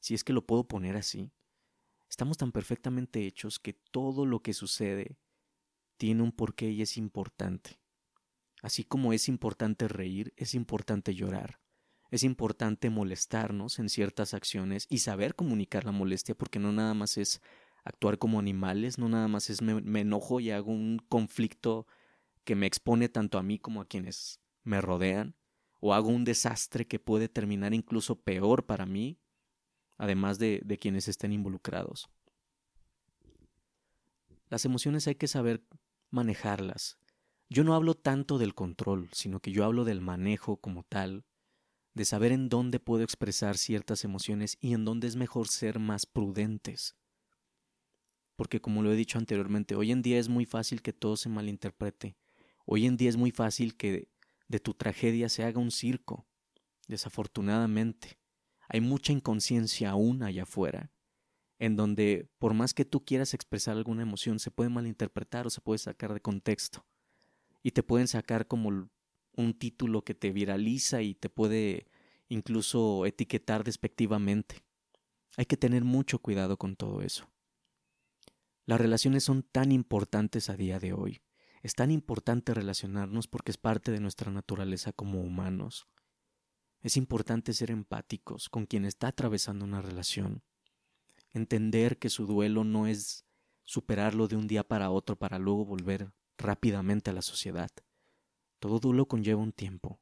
si 0.00 0.12
es 0.12 0.22
que 0.22 0.34
lo 0.34 0.44
puedo 0.44 0.68
poner 0.68 0.96
así, 0.96 1.32
estamos 2.10 2.36
tan 2.36 2.50
perfectamente 2.52 3.26
hechos 3.26 3.58
que 3.58 3.72
todo 3.72 4.26
lo 4.26 4.42
que 4.42 4.52
sucede 4.52 5.16
tiene 5.96 6.22
un 6.22 6.32
porqué 6.32 6.70
y 6.70 6.82
es 6.82 6.96
importante. 6.96 7.80
Así 8.62 8.84
como 8.84 9.12
es 9.12 9.28
importante 9.28 9.88
reír, 9.88 10.34
es 10.36 10.54
importante 10.54 11.14
llorar. 11.14 11.60
Es 12.10 12.24
importante 12.24 12.90
molestarnos 12.90 13.78
en 13.78 13.88
ciertas 13.88 14.34
acciones 14.34 14.86
y 14.90 14.98
saber 14.98 15.36
comunicar 15.36 15.84
la 15.84 15.92
molestia 15.92 16.34
porque 16.34 16.58
no 16.58 16.72
nada 16.72 16.92
más 16.92 17.16
es 17.16 17.40
actuar 17.84 18.18
como 18.18 18.40
animales, 18.40 18.98
no 18.98 19.08
nada 19.08 19.28
más 19.28 19.48
es 19.48 19.62
me, 19.62 20.00
enojo 20.00 20.40
y 20.40 20.50
hago 20.50 20.72
un 20.72 20.98
conflicto 21.08 21.86
que 22.44 22.56
me 22.56 22.66
expone 22.66 23.08
tanto 23.08 23.38
a 23.38 23.42
mí 23.42 23.58
como 23.58 23.80
a 23.80 23.86
quienes 23.86 24.40
me 24.64 24.80
rodean, 24.80 25.36
o 25.78 25.94
hago 25.94 26.08
un 26.08 26.24
desastre 26.24 26.86
que 26.86 26.98
puede 26.98 27.28
terminar 27.28 27.72
incluso 27.72 28.20
peor 28.20 28.66
para 28.66 28.84
mí, 28.84 29.20
además 30.00 30.38
de, 30.38 30.60
de 30.64 30.78
quienes 30.78 31.06
estén 31.06 31.32
involucrados. 31.32 32.08
Las 34.48 34.64
emociones 34.64 35.06
hay 35.06 35.14
que 35.14 35.28
saber 35.28 35.62
manejarlas. 36.10 36.98
Yo 37.48 37.62
no 37.62 37.74
hablo 37.74 37.94
tanto 37.94 38.38
del 38.38 38.54
control, 38.54 39.08
sino 39.12 39.40
que 39.40 39.52
yo 39.52 39.64
hablo 39.64 39.84
del 39.84 40.00
manejo 40.00 40.56
como 40.56 40.82
tal, 40.82 41.24
de 41.94 42.04
saber 42.04 42.32
en 42.32 42.48
dónde 42.48 42.80
puedo 42.80 43.04
expresar 43.04 43.56
ciertas 43.56 44.04
emociones 44.04 44.56
y 44.60 44.74
en 44.74 44.84
dónde 44.84 45.06
es 45.06 45.16
mejor 45.16 45.48
ser 45.48 45.78
más 45.78 46.06
prudentes 46.06 46.96
porque 48.40 48.62
como 48.62 48.82
lo 48.82 48.90
he 48.90 48.96
dicho 48.96 49.18
anteriormente, 49.18 49.74
hoy 49.74 49.92
en 49.92 50.00
día 50.00 50.18
es 50.18 50.30
muy 50.30 50.46
fácil 50.46 50.80
que 50.80 50.94
todo 50.94 51.18
se 51.18 51.28
malinterprete. 51.28 52.16
Hoy 52.64 52.86
en 52.86 52.96
día 52.96 53.10
es 53.10 53.18
muy 53.18 53.32
fácil 53.32 53.76
que 53.76 54.08
de 54.48 54.60
tu 54.60 54.72
tragedia 54.72 55.28
se 55.28 55.44
haga 55.44 55.60
un 55.60 55.70
circo. 55.70 56.26
Desafortunadamente, 56.88 58.18
hay 58.72 58.80
mucha 58.80 59.12
inconsciencia 59.12 59.90
aún 59.90 60.22
allá 60.22 60.44
afuera, 60.44 60.92
en 61.58 61.74
donde 61.74 62.28
por 62.38 62.54
más 62.54 62.72
que 62.72 62.84
tú 62.84 63.04
quieras 63.04 63.34
expresar 63.34 63.76
alguna 63.76 64.02
emoción, 64.02 64.38
se 64.38 64.52
puede 64.52 64.70
malinterpretar 64.70 65.44
o 65.44 65.50
se 65.50 65.60
puede 65.60 65.78
sacar 65.78 66.14
de 66.14 66.20
contexto. 66.20 66.86
Y 67.64 67.72
te 67.72 67.82
pueden 67.82 68.06
sacar 68.06 68.46
como 68.46 68.88
un 69.36 69.54
título 69.58 70.04
que 70.04 70.14
te 70.14 70.30
viraliza 70.30 71.02
y 71.02 71.14
te 71.14 71.28
puede 71.28 71.88
incluso 72.28 73.06
etiquetar 73.06 73.64
despectivamente. 73.64 74.62
Hay 75.36 75.46
que 75.46 75.56
tener 75.56 75.82
mucho 75.82 76.20
cuidado 76.20 76.56
con 76.56 76.76
todo 76.76 77.02
eso. 77.02 77.28
Las 78.66 78.80
relaciones 78.80 79.24
son 79.24 79.42
tan 79.42 79.72
importantes 79.72 80.48
a 80.48 80.56
día 80.56 80.78
de 80.78 80.92
hoy. 80.92 81.22
Es 81.62 81.74
tan 81.74 81.90
importante 81.90 82.54
relacionarnos 82.54 83.26
porque 83.26 83.50
es 83.50 83.58
parte 83.58 83.90
de 83.90 83.98
nuestra 83.98 84.30
naturaleza 84.30 84.92
como 84.92 85.20
humanos. 85.20 85.88
Es 86.82 86.96
importante 86.96 87.52
ser 87.52 87.70
empáticos 87.70 88.48
con 88.48 88.64
quien 88.64 88.86
está 88.86 89.08
atravesando 89.08 89.66
una 89.66 89.82
relación. 89.82 90.42
Entender 91.34 91.98
que 91.98 92.08
su 92.08 92.26
duelo 92.26 92.64
no 92.64 92.86
es 92.86 93.26
superarlo 93.64 94.28
de 94.28 94.36
un 94.36 94.46
día 94.46 94.66
para 94.66 94.90
otro 94.90 95.16
para 95.16 95.38
luego 95.38 95.66
volver 95.66 96.10
rápidamente 96.38 97.10
a 97.10 97.12
la 97.12 97.20
sociedad. 97.22 97.70
Todo 98.60 98.80
duelo 98.80 99.06
conlleva 99.06 99.42
un 99.42 99.52
tiempo. 99.52 100.00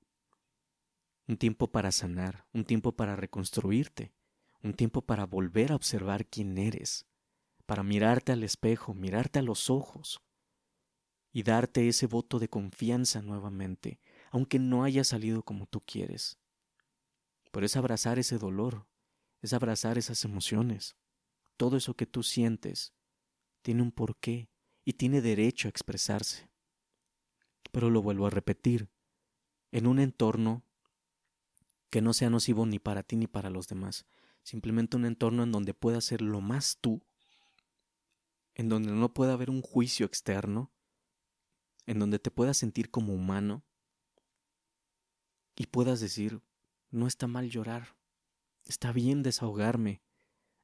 Un 1.27 1.37
tiempo 1.37 1.71
para 1.71 1.91
sanar, 1.91 2.47
un 2.53 2.65
tiempo 2.65 2.93
para 2.93 3.17
reconstruirte, 3.17 4.13
un 4.63 4.73
tiempo 4.73 5.03
para 5.03 5.27
volver 5.27 5.73
a 5.73 5.77
observar 5.77 6.27
quién 6.27 6.57
eres, 6.59 7.07
para 7.67 7.83
mirarte 7.83 8.33
al 8.33 8.45
espejo, 8.45 8.95
mirarte 8.95 9.41
a 9.41 9.43
los 9.43 9.69
ojos 9.69 10.23
y 11.33 11.43
darte 11.43 11.89
ese 11.89 12.07
voto 12.07 12.39
de 12.39 12.49
confianza 12.49 13.21
nuevamente, 13.21 14.01
aunque 14.31 14.59
no 14.59 14.85
haya 14.85 15.05
salido 15.05 15.43
como 15.43 15.67
tú 15.67 15.81
quieres. 15.81 16.39
Pero 17.51 17.67
es 17.67 17.77
abrazar 17.77 18.19
ese 18.19 18.39
dolor, 18.39 18.87
es 19.41 19.53
abrazar 19.53 19.99
esas 19.99 20.25
emociones. 20.25 20.97
Todo 21.57 21.77
eso 21.77 21.95
que 21.95 22.07
tú 22.07 22.23
sientes 22.23 22.93
tiene 23.63 23.83
un 23.83 23.93
porqué 23.93 24.49
y 24.85 24.95
tiene 24.95 25.21
derecho 25.21 25.69
a 25.69 25.71
expresarse. 25.71 26.51
Pero 27.73 27.91
lo 27.91 28.03
vuelvo 28.03 28.27
a 28.27 28.31
repetir, 28.31 28.89
en 29.73 29.87
un 29.87 29.99
entorno 29.99 30.65
que 31.91 32.01
no 32.01 32.13
sea 32.15 32.31
nocivo 32.31 32.67
ni 32.67 32.79
para 32.79 33.03
ti 33.03 33.17
ni 33.17 33.27
para 33.27 33.51
los 33.51 33.69
demás, 33.69 34.07
simplemente 34.43 34.97
un 34.97 35.05
entorno 35.05 35.43
en 35.43 35.53
donde 35.53 35.75
puedas 35.75 36.05
ser 36.05 36.23
lo 36.23 36.41
más 36.41 36.79
tú, 36.81 37.03
en 38.55 38.69
donde 38.69 38.93
no 38.93 39.13
pueda 39.15 39.35
haber 39.35 39.51
un 39.51 39.63
juicio 39.63 40.07
externo, 40.07 40.73
en 41.87 41.99
donde 41.99 42.19
te 42.19 42.31
puedas 42.31 42.57
sentir 42.57 42.91
como 42.91 43.15
humano 43.15 43.65
y 45.57 45.67
puedas 45.67 46.01
decir, 46.01 46.43
no 46.91 47.07
está 47.07 47.27
mal 47.27 47.51
llorar, 47.51 47.97
está 48.65 48.93
bien 48.93 49.23
desahogarme, 49.23 50.03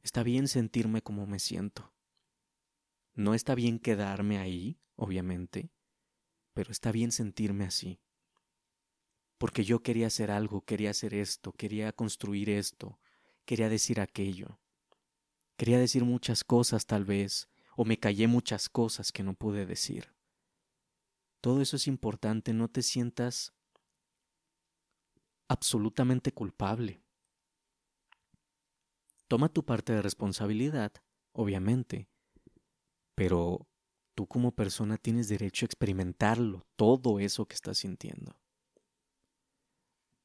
está 0.03 0.23
bien 0.23 0.49
sentirme 0.49 1.03
como 1.03 1.27
me 1.27 1.39
siento. 1.39 1.93
No 3.15 3.35
está 3.35 3.55
bien 3.55 3.79
quedarme 3.79 4.39
ahí, 4.39 4.81
obviamente, 4.97 5.71
pero 6.53 6.73
está 6.73 6.93
bien 6.93 7.13
sentirme 7.13 7.65
así. 7.65 8.01
Porque 9.39 9.65
yo 9.65 9.83
quería 9.83 10.07
hacer 10.07 10.31
algo, 10.31 10.65
quería 10.65 10.91
hacer 10.91 11.15
esto, 11.15 11.53
quería 11.53 11.93
construir 11.93 12.51
esto, 12.51 12.99
quería 13.45 13.69
decir 13.69 14.01
aquello. 14.01 14.61
Quería 15.57 15.79
decir 15.79 16.05
muchas 16.05 16.43
cosas 16.43 16.87
tal 16.87 17.05
vez, 17.05 17.49
o 17.77 17.85
me 17.85 17.99
callé 17.99 18.27
muchas 18.27 18.69
cosas 18.69 19.13
que 19.13 19.23
no 19.23 19.35
pude 19.35 19.67
decir. 19.67 20.15
Todo 21.41 21.61
eso 21.61 21.77
es 21.77 21.87
importante, 21.87 22.53
no 22.53 22.69
te 22.69 22.83
sientas 22.83 23.53
absolutamente 25.55 26.33
culpable. 26.33 27.01
Toma 29.29 29.49
tu 29.49 29.65
parte 29.65 29.93
de 29.93 30.03
responsabilidad, 30.03 30.93
obviamente, 31.33 32.09
pero 33.15 33.69
tú 34.15 34.27
como 34.27 34.53
persona 34.53 34.97
tienes 34.97 35.29
derecho 35.29 35.65
a 35.65 35.69
experimentarlo, 35.69 36.67
todo 36.77 37.21
eso 37.21 37.47
que 37.47 37.55
estás 37.55 37.79
sintiendo. 37.79 38.37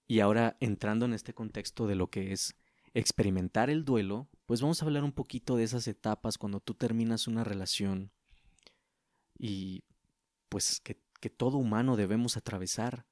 Y 0.08 0.20
ahora, 0.20 0.58
entrando 0.60 1.06
en 1.06 1.14
este 1.14 1.36
contexto 1.36 1.86
de 1.86 1.96
lo 1.96 2.10
que 2.10 2.34
es 2.34 2.56
experimentar 2.96 3.70
el 3.70 3.86
duelo, 3.86 4.28
pues 4.48 4.62
vamos 4.62 4.82
a 4.82 4.86
hablar 4.86 5.04
un 5.04 5.12
poquito 5.12 5.56
de 5.56 5.64
esas 5.64 5.88
etapas 5.88 6.40
cuando 6.40 6.60
tú 6.60 6.74
terminas 6.74 7.28
una 7.28 7.44
relación 7.44 8.12
y 9.38 9.84
pues 10.50 10.82
que, 10.82 11.00
que 11.22 11.30
todo 11.30 11.60
humano 11.60 11.96
debemos 11.96 12.36
atravesar 12.36 13.06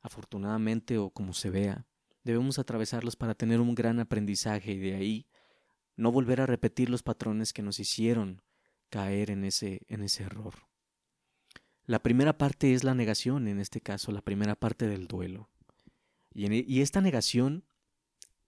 afortunadamente 0.00 0.98
o 0.98 1.10
como 1.10 1.32
se 1.32 1.50
vea, 1.50 1.86
debemos 2.24 2.58
atravesarlos 2.58 3.16
para 3.16 3.34
tener 3.34 3.60
un 3.60 3.74
gran 3.74 4.00
aprendizaje 4.00 4.72
y 4.72 4.78
de 4.78 4.94
ahí 4.94 5.26
no 5.96 6.12
volver 6.12 6.40
a 6.40 6.46
repetir 6.46 6.90
los 6.90 7.02
patrones 7.02 7.52
que 7.52 7.62
nos 7.62 7.80
hicieron 7.80 8.42
caer 8.90 9.30
en 9.30 9.44
ese, 9.44 9.82
en 9.88 10.02
ese 10.02 10.24
error. 10.24 10.54
La 11.84 12.02
primera 12.02 12.36
parte 12.36 12.74
es 12.74 12.84
la 12.84 12.94
negación, 12.94 13.48
en 13.48 13.60
este 13.60 13.80
caso, 13.80 14.12
la 14.12 14.20
primera 14.20 14.54
parte 14.54 14.86
del 14.86 15.06
duelo. 15.06 15.48
Y, 16.34 16.46
e, 16.46 16.64
y 16.66 16.82
esta 16.82 17.00
negación 17.00 17.64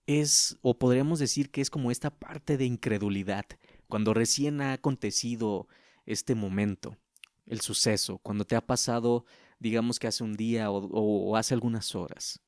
es, 0.07 0.59
o 0.63 0.79
podríamos 0.79 1.19
decir 1.19 1.51
que 1.51 1.61
es 1.61 1.71
como 1.71 1.91
esta 1.91 2.11
parte 2.11 2.57
de 2.57 2.67
incredulidad, 2.67 3.47
cuando 3.89 4.15
recién 4.15 4.61
ha 4.61 4.73
acontecido 4.73 5.69
este 6.07 6.35
momento, 6.35 6.97
el 7.47 7.61
suceso, 7.61 8.19
cuando 8.19 8.45
te 8.45 8.57
ha 8.57 8.67
pasado 8.67 9.25
digamos 9.61 9.99
que 9.99 10.09
hace 10.09 10.25
un 10.25 10.35
día 10.35 10.71
o, 10.71 11.37
hace 11.37 11.55
algunas 11.55 11.95
horas. 11.95 12.41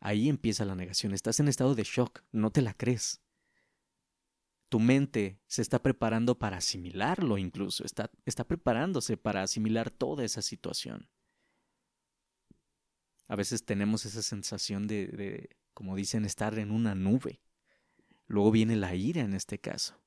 Ahí 0.00 0.28
empieza 0.28 0.64
la 0.64 0.74
negación. 0.74 1.12
Estás 1.12 1.38
en 1.38 1.48
estado 1.48 1.74
de 1.74 1.84
shock, 1.84 2.22
no 2.32 2.50
te 2.50 2.62
la 2.62 2.74
crees. 2.74 3.20
Tu 4.68 4.80
mente 4.80 5.40
se 5.46 5.62
está 5.62 5.82
preparando 5.82 6.38
para 6.38 6.58
asimilarlo 6.58 7.38
incluso, 7.38 7.84
está, 7.84 8.10
está 8.26 8.44
preparándose 8.44 9.16
para 9.16 9.42
asimilar 9.42 9.90
toda 9.90 10.24
esa 10.24 10.42
situación. 10.42 11.08
A 13.28 13.36
veces 13.36 13.64
tenemos 13.64 14.04
esa 14.06 14.22
sensación 14.22 14.86
de, 14.86 15.06
de, 15.06 15.56
como 15.74 15.96
dicen, 15.96 16.24
estar 16.24 16.58
en 16.58 16.70
una 16.70 16.94
nube. 16.94 17.40
Luego 18.26 18.50
viene 18.50 18.76
la 18.76 18.94
ira 18.94 19.22
en 19.22 19.34
este 19.34 19.58
caso. 19.58 20.00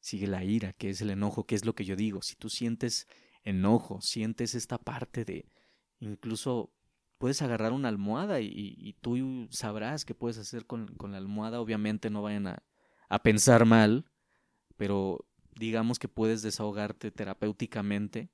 Sigue 0.00 0.26
la 0.26 0.44
ira, 0.44 0.72
que 0.72 0.90
es 0.90 1.00
el 1.00 1.10
enojo, 1.10 1.46
que 1.46 1.54
es 1.54 1.64
lo 1.64 1.74
que 1.74 1.84
yo 1.84 1.94
digo. 1.94 2.22
Si 2.22 2.36
tú 2.36 2.48
sientes 2.50 3.06
enojo, 3.44 4.00
sientes 4.00 4.54
esta 4.54 4.78
parte 4.78 5.24
de 5.24 5.46
incluso 6.00 6.72
puedes 7.18 7.40
agarrar 7.40 7.72
una 7.72 7.88
almohada 7.88 8.40
y, 8.40 8.96
tú 9.00 9.46
sabrás 9.50 10.04
qué 10.04 10.14
puedes 10.14 10.38
hacer 10.38 10.66
con, 10.66 10.88
con, 10.96 11.12
la 11.12 11.18
almohada. 11.18 11.60
Obviamente 11.60 12.10
no 12.10 12.22
vayan 12.22 12.48
a, 12.48 12.62
a 13.08 13.22
pensar 13.22 13.64
mal, 13.64 14.06
pero 14.76 15.24
digamos 15.54 16.00
que 16.00 16.08
puedes 16.08 16.42
desahogarte 16.42 17.12
terapéuticamente, 17.12 18.30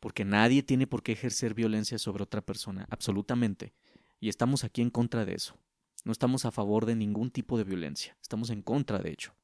porque 0.00 0.24
nadie 0.24 0.62
tiene 0.62 0.86
por 0.86 1.02
qué 1.02 1.12
ejercer 1.12 1.52
violencia 1.52 1.98
sobre 1.98 2.22
otra 2.22 2.40
persona, 2.40 2.86
absolutamente. 2.90 3.74
Y 4.18 4.30
estamos 4.30 4.64
aquí 4.64 4.80
en 4.80 4.90
contra 4.90 5.26
de 5.26 5.34
eso. 5.34 5.58
No 6.04 6.12
estamos 6.12 6.46
a 6.46 6.52
favor 6.52 6.86
de 6.86 6.96
ningún 6.96 7.30
tipo 7.30 7.58
de 7.58 7.64
violencia, 7.64 8.16
estamos 8.22 8.48
en 8.48 8.62
contra 8.62 8.98
de 8.98 9.10
ello. 9.10 9.34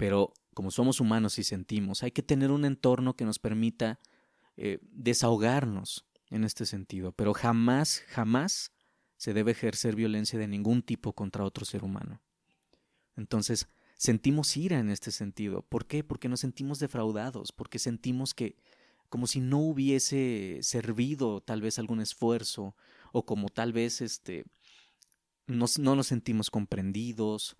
Pero 0.00 0.32
como 0.54 0.70
somos 0.70 0.98
humanos 0.98 1.38
y 1.38 1.44
sentimos, 1.44 2.02
hay 2.02 2.10
que 2.10 2.22
tener 2.22 2.50
un 2.50 2.64
entorno 2.64 3.16
que 3.16 3.26
nos 3.26 3.38
permita 3.38 4.00
eh, 4.56 4.78
desahogarnos 4.80 6.06
en 6.30 6.44
este 6.44 6.64
sentido, 6.64 7.12
pero 7.12 7.34
jamás, 7.34 8.02
jamás 8.08 8.72
se 9.18 9.34
debe 9.34 9.50
ejercer 9.50 9.96
violencia 9.96 10.38
de 10.38 10.48
ningún 10.48 10.80
tipo 10.80 11.12
contra 11.12 11.44
otro 11.44 11.66
ser 11.66 11.84
humano. 11.84 12.22
Entonces, 13.14 13.68
sentimos 13.94 14.56
ira 14.56 14.78
en 14.78 14.88
este 14.88 15.10
sentido. 15.10 15.60
¿Por 15.68 15.86
qué? 15.86 16.02
Porque 16.02 16.30
nos 16.30 16.40
sentimos 16.40 16.78
defraudados, 16.78 17.52
porque 17.52 17.78
sentimos 17.78 18.32
que 18.32 18.56
como 19.10 19.26
si 19.26 19.40
no 19.40 19.58
hubiese 19.58 20.60
servido 20.62 21.42
tal 21.42 21.60
vez 21.60 21.78
algún 21.78 22.00
esfuerzo, 22.00 22.74
o 23.12 23.26
como 23.26 23.50
tal 23.50 23.74
vez 23.74 24.00
este, 24.00 24.46
no 25.46 25.66
nos 25.94 26.06
sentimos 26.06 26.48
comprendidos, 26.48 27.58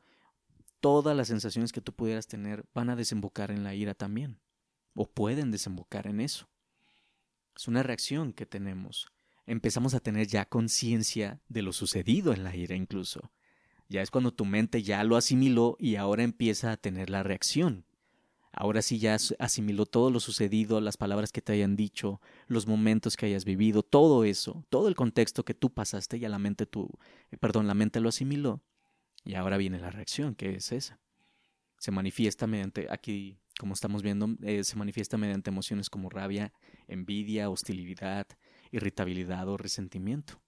todas 0.80 1.16
las 1.16 1.28
sensaciones 1.28 1.72
que 1.72 1.80
tú 1.80 1.92
pudieras 1.92 2.26
tener 2.26 2.64
van 2.74 2.90
a 2.90 2.96
desembocar 2.96 3.50
en 3.50 3.62
la 3.62 3.74
ira 3.74 3.94
también, 3.94 4.40
o 4.94 5.06
pueden 5.06 5.50
desembocar 5.50 6.06
en 6.06 6.20
eso. 6.20 6.48
Es 7.54 7.68
una 7.68 7.82
reacción 7.82 8.32
que 8.32 8.46
tenemos. 8.46 9.06
Empezamos 9.46 9.94
a 9.94 10.00
tener 10.00 10.26
ya 10.26 10.46
conciencia 10.46 11.40
de 11.48 11.62
lo 11.62 11.72
sucedido 11.72 12.32
en 12.32 12.44
la 12.44 12.56
ira 12.56 12.74
incluso. 12.74 13.30
Ya 13.88 14.02
es 14.02 14.10
cuando 14.10 14.32
tu 14.32 14.44
mente 14.44 14.82
ya 14.82 15.02
lo 15.04 15.16
asimiló 15.16 15.76
y 15.78 15.96
ahora 15.96 16.22
empieza 16.22 16.72
a 16.72 16.76
tener 16.76 17.10
la 17.10 17.22
reacción. 17.22 17.84
Ahora 18.52 18.82
sí 18.82 18.98
ya 18.98 19.16
asimiló 19.38 19.86
todo 19.86 20.10
lo 20.10 20.18
sucedido, 20.18 20.80
las 20.80 20.96
palabras 20.96 21.30
que 21.30 21.40
te 21.40 21.52
hayan 21.52 21.76
dicho, 21.76 22.20
los 22.46 22.66
momentos 22.66 23.16
que 23.16 23.26
hayas 23.26 23.44
vivido, 23.44 23.82
todo 23.82 24.24
eso, 24.24 24.64
todo 24.70 24.88
el 24.88 24.96
contexto 24.96 25.44
que 25.44 25.54
tú 25.54 25.70
pasaste, 25.70 26.18
ya 26.18 26.28
la 26.28 26.38
mente 26.38 26.66
tu, 26.66 26.88
perdón, 27.38 27.68
la 27.68 27.74
mente 27.74 28.00
lo 28.00 28.08
asimiló 28.08 28.60
y 29.24 29.35
ahora 29.35 29.56
viene 29.56 29.78
la 29.78 29.90
reacción, 29.90 30.35
que 30.35 30.54
es 30.54 30.72
esa. 30.72 31.00
Se 31.78 31.90
manifiesta 31.90 32.46
mediante, 32.46 32.88
aquí 32.90 33.38
como 33.59 33.74
estamos 33.74 34.02
viendo, 34.02 34.26
eh, 34.42 34.64
se 34.64 34.76
manifiesta 34.76 35.18
mediante 35.18 35.50
emociones 35.50 35.90
como 35.90 36.09
rabia, 36.09 36.52
envidia, 36.88 37.50
hostilidad, 37.50 38.26
irritabilidad 38.70 39.48
o 39.48 39.59
resentimiento. 39.59 40.42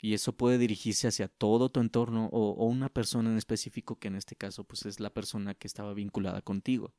Y 0.00 0.14
eso 0.14 0.36
puede 0.36 0.58
dirigirse 0.58 1.08
hacia 1.08 1.26
todo 1.26 1.70
tu 1.70 1.80
entorno 1.80 2.28
o, 2.30 2.64
una 2.66 2.88
persona 2.88 3.30
en 3.30 3.36
específico, 3.36 3.98
que 3.98 4.06
en 4.06 4.14
este 4.14 4.36
caso 4.36 4.62
pues 4.62 4.86
es 4.86 5.00
la 5.00 5.10
persona 5.10 5.54
que 5.54 5.66
estaba 5.66 5.94
vinculada 5.94 6.40
contigo. 6.40 6.94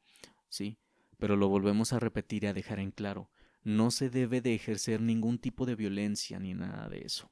¿Sí? 0.50 0.78
Pero 1.18 1.38
lo 1.38 1.48
volvemos 1.48 1.94
a 1.94 2.00
repetir 2.00 2.44
y 2.44 2.48
a 2.48 2.54
dejar 2.54 2.80
en 2.80 2.92
claro. 2.92 3.32
No 3.64 3.92
se 3.92 4.10
debe 4.10 4.42
de 4.42 4.56
ejercer 4.56 5.00
ningún 5.00 5.38
tipo 5.38 5.66
de 5.66 5.76
violencia 5.76 6.40
ni 6.40 6.54
nada 6.54 6.90
de 6.90 7.02
eso. 7.06 7.32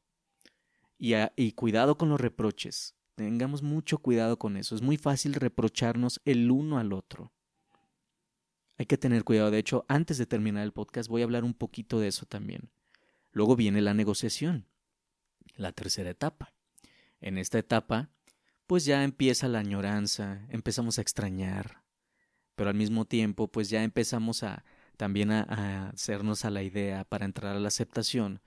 Y 0.97 1.51
cuidado 1.51 1.97
con 1.97 2.07
los 2.09 2.21
reproches 2.21 2.96
Tengamos 3.17 3.63
mucho 3.63 3.97
cuidado 3.97 4.37
con 4.37 4.57
eso. 4.57 4.75
Es 4.75 4.83
muy 4.83 4.95
fácil 4.95 5.33
reprocharnos 5.33 6.21
el 6.23 6.51
uno 6.51 6.77
al 6.77 6.93
otro. 6.93 7.33
Hay 8.77 8.85
que 8.85 8.99
tener 8.99 9.23
cuidado. 9.23 9.49
De 9.49 9.57
hecho, 9.57 9.85
antes 9.87 10.19
de 10.19 10.27
terminar 10.27 10.63
el 10.63 10.71
podcast 10.71 11.09
voy 11.09 11.21
a 11.21 11.23
hablar 11.23 11.43
un 11.43 11.55
poquito 11.55 11.99
de 11.99 12.09
eso 12.09 12.27
también. 12.27 12.69
Luego 13.31 13.55
viene 13.55 13.81
la 13.81 13.95
negociación, 13.95 14.67
la 15.55 15.71
tercera 15.71 16.11
etapa. 16.11 16.53
En 17.19 17.39
esta 17.39 17.57
etapa, 17.57 18.11
pues 18.67 18.85
ya 18.85 19.03
empieza 19.03 19.47
la 19.47 19.59
añoranza, 19.59 20.45
empezamos 20.49 20.99
a 20.99 21.01
extrañar, 21.01 21.81
pero 22.55 22.69
al 22.69 22.75
mismo 22.75 23.05
tiempo, 23.05 23.47
pues 23.47 23.71
ya 23.71 23.83
empezamos 23.83 24.43
a 24.43 24.63
también 24.95 25.31
a, 25.31 25.41
a 25.41 25.89
hacernos 25.89 26.45
a 26.45 26.51
la 26.51 26.61
idea 26.61 27.03
para 27.03 27.25
entrar 27.25 27.55
a 27.55 27.59
la 27.59 27.69
aceptación 27.69 28.41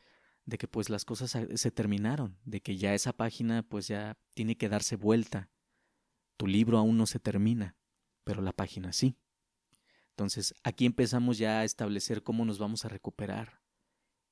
de 0.47 0.59
que 0.59 0.69
pues 0.69 0.91
las 0.91 1.05
cosas 1.05 1.37
se 1.55 1.71
terminaron, 1.71 2.39
de 2.45 2.61
que 2.61 2.77
ya 2.77 2.95
esa 2.95 3.13
página 3.13 3.63
pues 3.63 3.89
ya 3.89 4.19
tiene 4.35 4.57
que 4.57 4.69
darse 4.69 4.97
vuelta. 4.97 5.51
Tu 6.37 6.47
libro 6.47 6.79
aún 6.79 6.97
no 6.97 7.07
se 7.07 7.21
termina, 7.21 7.77
pero 8.25 8.43
la 8.43 8.53
página 8.53 8.93
sí. 8.93 9.17
Entonces 10.11 10.55
aquí 10.63 10.87
empezamos 10.87 11.39
ya 11.39 11.61
a 11.61 11.65
establecer 11.65 12.23
cómo 12.23 12.45
nos 12.45 12.59
vamos 12.59 12.85
a 12.85 12.89
recuperar, 12.89 13.61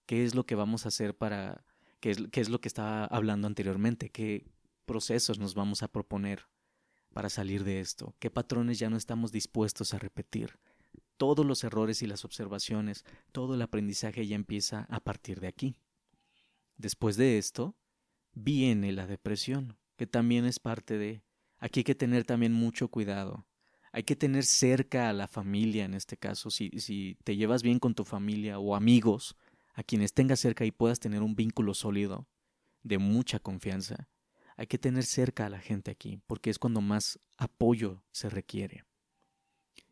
qué 0.06 0.24
es 0.24 0.34
lo 0.34 0.44
que 0.44 0.54
vamos 0.54 0.84
a 0.84 0.88
hacer 0.88 1.16
para, 1.16 1.64
qué 2.00 2.10
es, 2.10 2.18
qué 2.30 2.40
es 2.40 2.48
lo 2.48 2.60
que 2.60 2.68
estaba 2.68 3.04
hablando 3.06 3.46
anteriormente, 3.46 4.10
qué 4.10 4.50
procesos 4.84 5.38
nos 5.38 5.54
vamos 5.54 5.82
a 5.82 5.88
proponer 5.88 6.48
para 7.12 7.28
salir 7.28 7.64
de 7.64 7.80
esto, 7.80 8.14
qué 8.18 8.30
patrones 8.30 8.78
ya 8.78 8.90
no 8.90 8.96
estamos 8.96 9.32
dispuestos 9.32 9.94
a 9.94 9.98
repetir. 9.98 10.58
Todos 11.16 11.44
los 11.44 11.64
errores 11.64 12.02
y 12.02 12.06
las 12.06 12.24
observaciones, 12.24 13.04
todo 13.32 13.54
el 13.54 13.62
aprendizaje 13.62 14.26
ya 14.26 14.36
empieza 14.36 14.86
a 14.88 15.00
partir 15.00 15.40
de 15.40 15.48
aquí. 15.48 15.76
Después 16.78 17.16
de 17.16 17.38
esto, 17.38 17.76
viene 18.34 18.92
la 18.92 19.08
depresión, 19.08 19.76
que 19.96 20.06
también 20.06 20.44
es 20.44 20.60
parte 20.60 20.96
de... 20.96 21.22
Aquí 21.58 21.80
hay 21.80 21.84
que 21.84 21.96
tener 21.96 22.24
también 22.24 22.52
mucho 22.52 22.88
cuidado. 22.88 23.48
Hay 23.90 24.04
que 24.04 24.14
tener 24.14 24.44
cerca 24.44 25.08
a 25.08 25.12
la 25.12 25.26
familia, 25.26 25.84
en 25.84 25.94
este 25.94 26.16
caso, 26.16 26.50
si, 26.50 26.70
si 26.78 27.18
te 27.24 27.36
llevas 27.36 27.64
bien 27.64 27.80
con 27.80 27.94
tu 27.94 28.04
familia 28.04 28.60
o 28.60 28.76
amigos, 28.76 29.36
a 29.74 29.82
quienes 29.82 30.14
tengas 30.14 30.38
cerca 30.38 30.64
y 30.64 30.70
puedas 30.70 31.00
tener 31.00 31.22
un 31.22 31.34
vínculo 31.34 31.74
sólido, 31.74 32.28
de 32.84 32.98
mucha 32.98 33.40
confianza. 33.40 34.08
Hay 34.56 34.68
que 34.68 34.78
tener 34.78 35.04
cerca 35.04 35.46
a 35.46 35.50
la 35.50 35.58
gente 35.58 35.90
aquí, 35.90 36.20
porque 36.28 36.50
es 36.50 36.60
cuando 36.60 36.80
más 36.80 37.18
apoyo 37.36 38.04
se 38.12 38.30
requiere. 38.30 38.84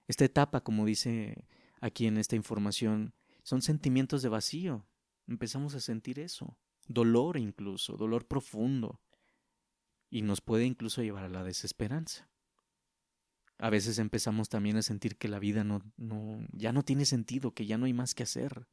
Esta 0.07 0.25
etapa, 0.25 0.62
como 0.62 0.87
dice 0.87 1.49
aquí 1.81 2.07
en 2.07 2.16
esta 2.16 2.37
información, 2.37 3.12
son 3.42 3.61
sentimientos 3.61 4.22
de 4.22 4.29
vacío. 4.29 4.87
Empezamos 5.27 5.75
a 5.75 5.81
sentir 5.81 6.20
eso 6.20 6.57
dolor 6.87 7.37
incluso, 7.37 7.96
dolor 7.96 8.27
profundo, 8.27 9.01
y 10.11 10.22
nos 10.22 10.40
puede 10.40 10.64
incluso 10.64 11.03
llevar 11.03 11.25
a 11.25 11.29
la 11.29 11.44
desesperanza. 11.44 12.31
A 13.59 13.70
veces 13.70 13.99
empezamos 13.99 14.49
también 14.49 14.77
a 14.77 14.83
sentir 14.83 15.16
que 15.16 15.29
la 15.29 15.38
vida 15.38 15.64
no, 15.64 15.83
no, 15.96 16.46
ya 16.53 16.72
no 16.72 16.83
tiene 16.83 17.07
sentido, 17.07 17.55
que 17.55 17.66
ya 17.66 17.79
no 17.79 17.87
hay 17.87 17.94
más 17.94 18.14
que 18.14 18.22
hacer. 18.22 18.66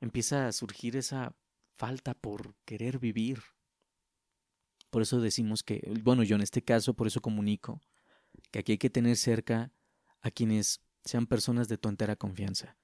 Empieza 0.00 0.46
a 0.46 0.52
surgir 0.52 0.96
esa 0.96 1.34
falta 1.76 2.14
por 2.14 2.54
querer 2.64 2.98
vivir. 2.98 3.42
Por 4.90 5.02
eso 5.02 5.20
decimos 5.20 5.62
que, 5.62 5.80
bueno, 6.02 6.22
yo 6.22 6.36
en 6.36 6.42
este 6.42 6.62
caso, 6.62 6.94
por 6.94 7.06
eso 7.06 7.20
comunico, 7.20 7.80
que 8.50 8.58
aquí 8.58 8.72
hay 8.72 8.78
que 8.78 8.90
tener 8.90 9.16
cerca 9.16 9.72
a 10.20 10.30
quienes 10.30 10.82
sean 11.04 11.26
personas 11.26 11.68
de 11.68 11.78
tu 11.78 11.88
entera 11.88 12.16
confianza, 12.16 12.76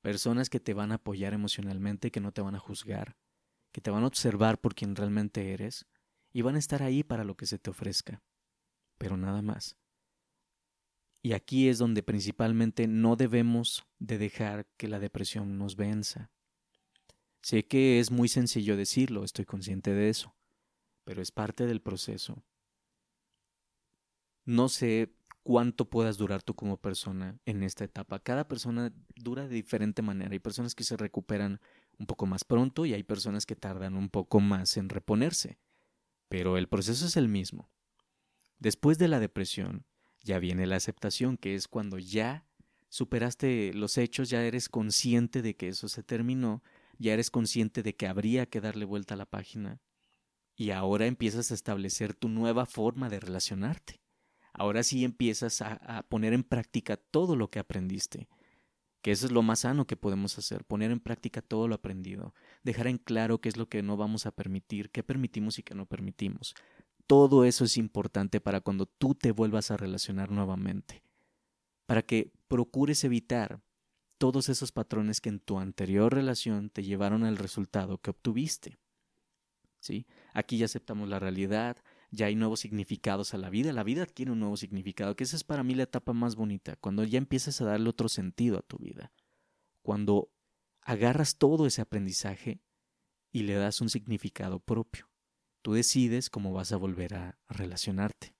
personas 0.00 0.50
que 0.50 0.58
te 0.58 0.74
van 0.74 0.90
a 0.90 0.96
apoyar 0.96 1.34
emocionalmente, 1.34 2.10
que 2.10 2.20
no 2.20 2.32
te 2.32 2.40
van 2.40 2.56
a 2.56 2.58
juzgar, 2.58 3.16
que 3.72 3.80
te 3.80 3.90
van 3.90 4.04
a 4.04 4.06
observar 4.06 4.60
por 4.60 4.74
quien 4.74 4.96
realmente 4.96 5.52
eres 5.52 5.86
y 6.32 6.42
van 6.42 6.56
a 6.56 6.58
estar 6.58 6.82
ahí 6.82 7.02
para 7.02 7.24
lo 7.24 7.36
que 7.36 7.46
se 7.46 7.58
te 7.58 7.70
ofrezca, 7.70 8.22
pero 8.98 9.16
nada 9.16 9.42
más. 9.42 9.76
Y 11.22 11.32
aquí 11.32 11.68
es 11.68 11.78
donde 11.78 12.02
principalmente 12.02 12.86
no 12.86 13.16
debemos 13.16 13.86
de 13.98 14.18
dejar 14.18 14.66
que 14.76 14.88
la 14.88 14.98
depresión 14.98 15.58
nos 15.58 15.76
venza. 15.76 16.30
Sé 17.42 17.66
que 17.66 18.00
es 18.00 18.10
muy 18.10 18.28
sencillo 18.28 18.76
decirlo, 18.76 19.24
estoy 19.24 19.44
consciente 19.44 19.92
de 19.92 20.08
eso, 20.08 20.34
pero 21.04 21.20
es 21.20 21.30
parte 21.30 21.66
del 21.66 21.80
proceso. 21.80 22.42
No 24.44 24.68
sé 24.68 25.14
cuánto 25.42 25.88
puedas 25.88 26.16
durar 26.16 26.42
tú 26.42 26.54
como 26.54 26.76
persona 26.76 27.38
en 27.44 27.62
esta 27.62 27.84
etapa. 27.84 28.20
Cada 28.20 28.48
persona 28.48 28.92
dura 29.16 29.46
de 29.46 29.54
diferente 29.54 30.02
manera. 30.02 30.32
Hay 30.32 30.38
personas 30.38 30.74
que 30.74 30.84
se 30.84 30.96
recuperan 30.96 31.60
un 32.00 32.06
poco 32.06 32.26
más 32.26 32.44
pronto 32.44 32.86
y 32.86 32.94
hay 32.94 33.02
personas 33.02 33.44
que 33.46 33.54
tardan 33.54 33.94
un 33.94 34.08
poco 34.08 34.40
más 34.40 34.76
en 34.78 34.88
reponerse. 34.88 35.58
Pero 36.28 36.56
el 36.56 36.66
proceso 36.66 37.06
es 37.06 37.16
el 37.16 37.28
mismo. 37.28 37.70
Después 38.58 38.98
de 38.98 39.08
la 39.08 39.20
depresión, 39.20 39.84
ya 40.22 40.38
viene 40.38 40.66
la 40.66 40.76
aceptación, 40.76 41.36
que 41.36 41.54
es 41.54 41.68
cuando 41.68 41.98
ya 41.98 42.46
superaste 42.88 43.72
los 43.74 43.98
hechos, 43.98 44.30
ya 44.30 44.42
eres 44.42 44.68
consciente 44.68 45.42
de 45.42 45.54
que 45.54 45.68
eso 45.68 45.88
se 45.88 46.02
terminó, 46.02 46.62
ya 46.98 47.12
eres 47.12 47.30
consciente 47.30 47.82
de 47.82 47.94
que 47.94 48.06
habría 48.06 48.46
que 48.46 48.60
darle 48.60 48.86
vuelta 48.86 49.14
a 49.14 49.18
la 49.18 49.26
página, 49.26 49.80
y 50.56 50.70
ahora 50.70 51.06
empiezas 51.06 51.50
a 51.50 51.54
establecer 51.54 52.14
tu 52.14 52.28
nueva 52.28 52.66
forma 52.66 53.08
de 53.08 53.20
relacionarte. 53.20 54.00
Ahora 54.52 54.82
sí 54.82 55.04
empiezas 55.04 55.62
a, 55.62 55.74
a 55.74 56.02
poner 56.02 56.32
en 56.32 56.44
práctica 56.44 56.96
todo 56.96 57.36
lo 57.36 57.50
que 57.50 57.60
aprendiste 57.60 58.28
que 59.02 59.12
eso 59.12 59.26
es 59.26 59.32
lo 59.32 59.42
más 59.42 59.60
sano 59.60 59.86
que 59.86 59.96
podemos 59.96 60.36
hacer, 60.38 60.64
poner 60.64 60.90
en 60.90 61.00
práctica 61.00 61.42
todo 61.42 61.68
lo 61.68 61.74
aprendido, 61.74 62.34
dejar 62.62 62.86
en 62.86 62.98
claro 62.98 63.40
qué 63.40 63.48
es 63.48 63.56
lo 63.56 63.68
que 63.68 63.82
no 63.82 63.96
vamos 63.96 64.26
a 64.26 64.30
permitir, 64.32 64.90
qué 64.90 65.02
permitimos 65.02 65.58
y 65.58 65.62
qué 65.62 65.74
no 65.74 65.86
permitimos. 65.86 66.54
Todo 67.06 67.44
eso 67.44 67.64
es 67.64 67.76
importante 67.76 68.40
para 68.40 68.60
cuando 68.60 68.86
tú 68.86 69.14
te 69.14 69.32
vuelvas 69.32 69.70
a 69.70 69.76
relacionar 69.76 70.30
nuevamente, 70.30 71.02
para 71.86 72.02
que 72.02 72.32
procures 72.46 73.02
evitar 73.04 73.60
todos 74.18 74.50
esos 74.50 74.70
patrones 74.70 75.20
que 75.20 75.30
en 75.30 75.40
tu 75.40 75.58
anterior 75.58 76.12
relación 76.12 76.68
te 76.68 76.82
llevaron 76.82 77.24
al 77.24 77.38
resultado 77.38 77.98
que 77.98 78.10
obtuviste. 78.10 78.78
¿Sí? 79.80 80.06
Aquí 80.34 80.58
ya 80.58 80.66
aceptamos 80.66 81.08
la 81.08 81.18
realidad, 81.18 81.78
ya 82.10 82.26
hay 82.26 82.34
nuevos 82.34 82.60
significados 82.60 83.34
a 83.34 83.38
la 83.38 83.50
vida, 83.50 83.72
la 83.72 83.84
vida 83.84 84.02
adquiere 84.02 84.32
un 84.32 84.40
nuevo 84.40 84.56
significado, 84.56 85.14
que 85.14 85.24
esa 85.24 85.36
es 85.36 85.44
para 85.44 85.62
mí 85.62 85.74
la 85.74 85.84
etapa 85.84 86.12
más 86.12 86.36
bonita, 86.36 86.76
cuando 86.76 87.04
ya 87.04 87.18
empiezas 87.18 87.60
a 87.60 87.64
darle 87.64 87.88
otro 87.88 88.08
sentido 88.08 88.58
a 88.58 88.62
tu 88.62 88.78
vida, 88.78 89.12
cuando 89.82 90.32
agarras 90.82 91.36
todo 91.36 91.66
ese 91.66 91.82
aprendizaje 91.82 92.60
y 93.32 93.42
le 93.42 93.54
das 93.54 93.80
un 93.80 93.90
significado 93.90 94.60
propio. 94.60 95.08
Tú 95.62 95.74
decides 95.74 96.30
cómo 96.30 96.52
vas 96.52 96.72
a 96.72 96.76
volver 96.76 97.14
a 97.14 97.38
relacionarte. 97.48 98.34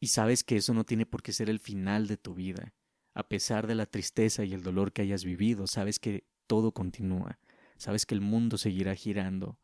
Y 0.00 0.08
sabes 0.08 0.44
que 0.44 0.56
eso 0.56 0.72
no 0.72 0.84
tiene 0.84 1.06
por 1.06 1.22
qué 1.22 1.32
ser 1.32 1.50
el 1.50 1.58
final 1.58 2.06
de 2.06 2.16
tu 2.16 2.34
vida. 2.34 2.74
A 3.12 3.28
pesar 3.28 3.66
de 3.66 3.74
la 3.74 3.86
tristeza 3.86 4.44
y 4.44 4.54
el 4.54 4.62
dolor 4.62 4.92
que 4.92 5.02
hayas 5.02 5.24
vivido, 5.24 5.66
sabes 5.66 5.98
que 5.98 6.26
todo 6.46 6.72
continúa, 6.72 7.38
sabes 7.76 8.06
que 8.06 8.14
el 8.14 8.20
mundo 8.20 8.58
seguirá 8.58 8.94
girando 8.94 9.58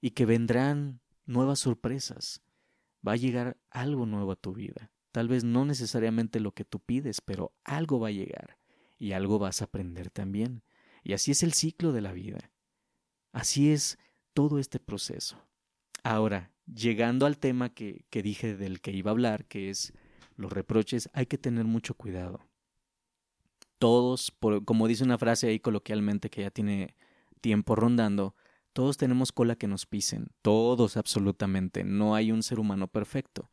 y 0.00 0.10
que 0.10 0.26
vendrán 0.26 1.00
nuevas 1.28 1.60
sorpresas. 1.60 2.42
Va 3.06 3.12
a 3.12 3.16
llegar 3.16 3.56
algo 3.70 4.06
nuevo 4.06 4.32
a 4.32 4.36
tu 4.36 4.52
vida. 4.52 4.90
Tal 5.12 5.28
vez 5.28 5.44
no 5.44 5.64
necesariamente 5.64 6.40
lo 6.40 6.52
que 6.52 6.64
tú 6.64 6.80
pides, 6.80 7.20
pero 7.20 7.52
algo 7.64 8.00
va 8.00 8.08
a 8.08 8.12
llegar 8.12 8.58
y 8.98 9.12
algo 9.12 9.38
vas 9.38 9.62
a 9.62 9.66
aprender 9.66 10.10
también. 10.10 10.62
Y 11.04 11.12
así 11.12 11.30
es 11.30 11.42
el 11.42 11.52
ciclo 11.52 11.92
de 11.92 12.00
la 12.00 12.12
vida. 12.12 12.50
Así 13.32 13.70
es 13.70 13.98
todo 14.34 14.58
este 14.58 14.80
proceso. 14.80 15.40
Ahora, 16.02 16.50
llegando 16.66 17.26
al 17.26 17.38
tema 17.38 17.72
que, 17.72 18.04
que 18.10 18.22
dije 18.22 18.56
del 18.56 18.80
que 18.80 18.90
iba 18.92 19.10
a 19.10 19.12
hablar, 19.12 19.46
que 19.46 19.70
es 19.70 19.92
los 20.36 20.52
reproches, 20.52 21.08
hay 21.12 21.26
que 21.26 21.38
tener 21.38 21.64
mucho 21.64 21.94
cuidado. 21.94 22.40
Todos, 23.78 24.30
por, 24.30 24.64
como 24.64 24.88
dice 24.88 25.04
una 25.04 25.18
frase 25.18 25.48
ahí 25.48 25.60
coloquialmente 25.60 26.30
que 26.30 26.42
ya 26.42 26.50
tiene 26.50 26.94
tiempo 27.40 27.76
rondando, 27.76 28.34
todos 28.78 28.96
tenemos 28.96 29.32
cola 29.32 29.56
que 29.56 29.66
nos 29.66 29.86
pisen, 29.86 30.28
todos 30.40 30.96
absolutamente, 30.96 31.82
no 31.82 32.14
hay 32.14 32.30
un 32.30 32.44
ser 32.44 32.60
humano 32.60 32.86
perfecto. 32.86 33.50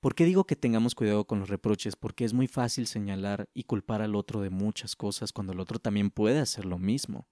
¿Por 0.00 0.16
qué 0.16 0.24
digo 0.24 0.42
que 0.42 0.56
tengamos 0.56 0.96
cuidado 0.96 1.24
con 1.24 1.38
los 1.38 1.48
reproches? 1.48 1.94
Porque 1.94 2.24
es 2.24 2.32
muy 2.32 2.48
fácil 2.48 2.88
señalar 2.88 3.48
y 3.54 3.62
culpar 3.62 4.02
al 4.02 4.16
otro 4.16 4.40
de 4.40 4.50
muchas 4.50 4.96
cosas 4.96 5.32
cuando 5.32 5.52
el 5.52 5.60
otro 5.60 5.78
también 5.78 6.10
puede 6.10 6.40
hacer 6.40 6.64
lo 6.64 6.80
mismo. 6.80 7.28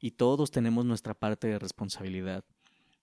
Y 0.00 0.12
todos 0.12 0.50
tenemos 0.50 0.86
nuestra 0.86 1.12
parte 1.12 1.48
de 1.48 1.58
responsabilidad. 1.58 2.46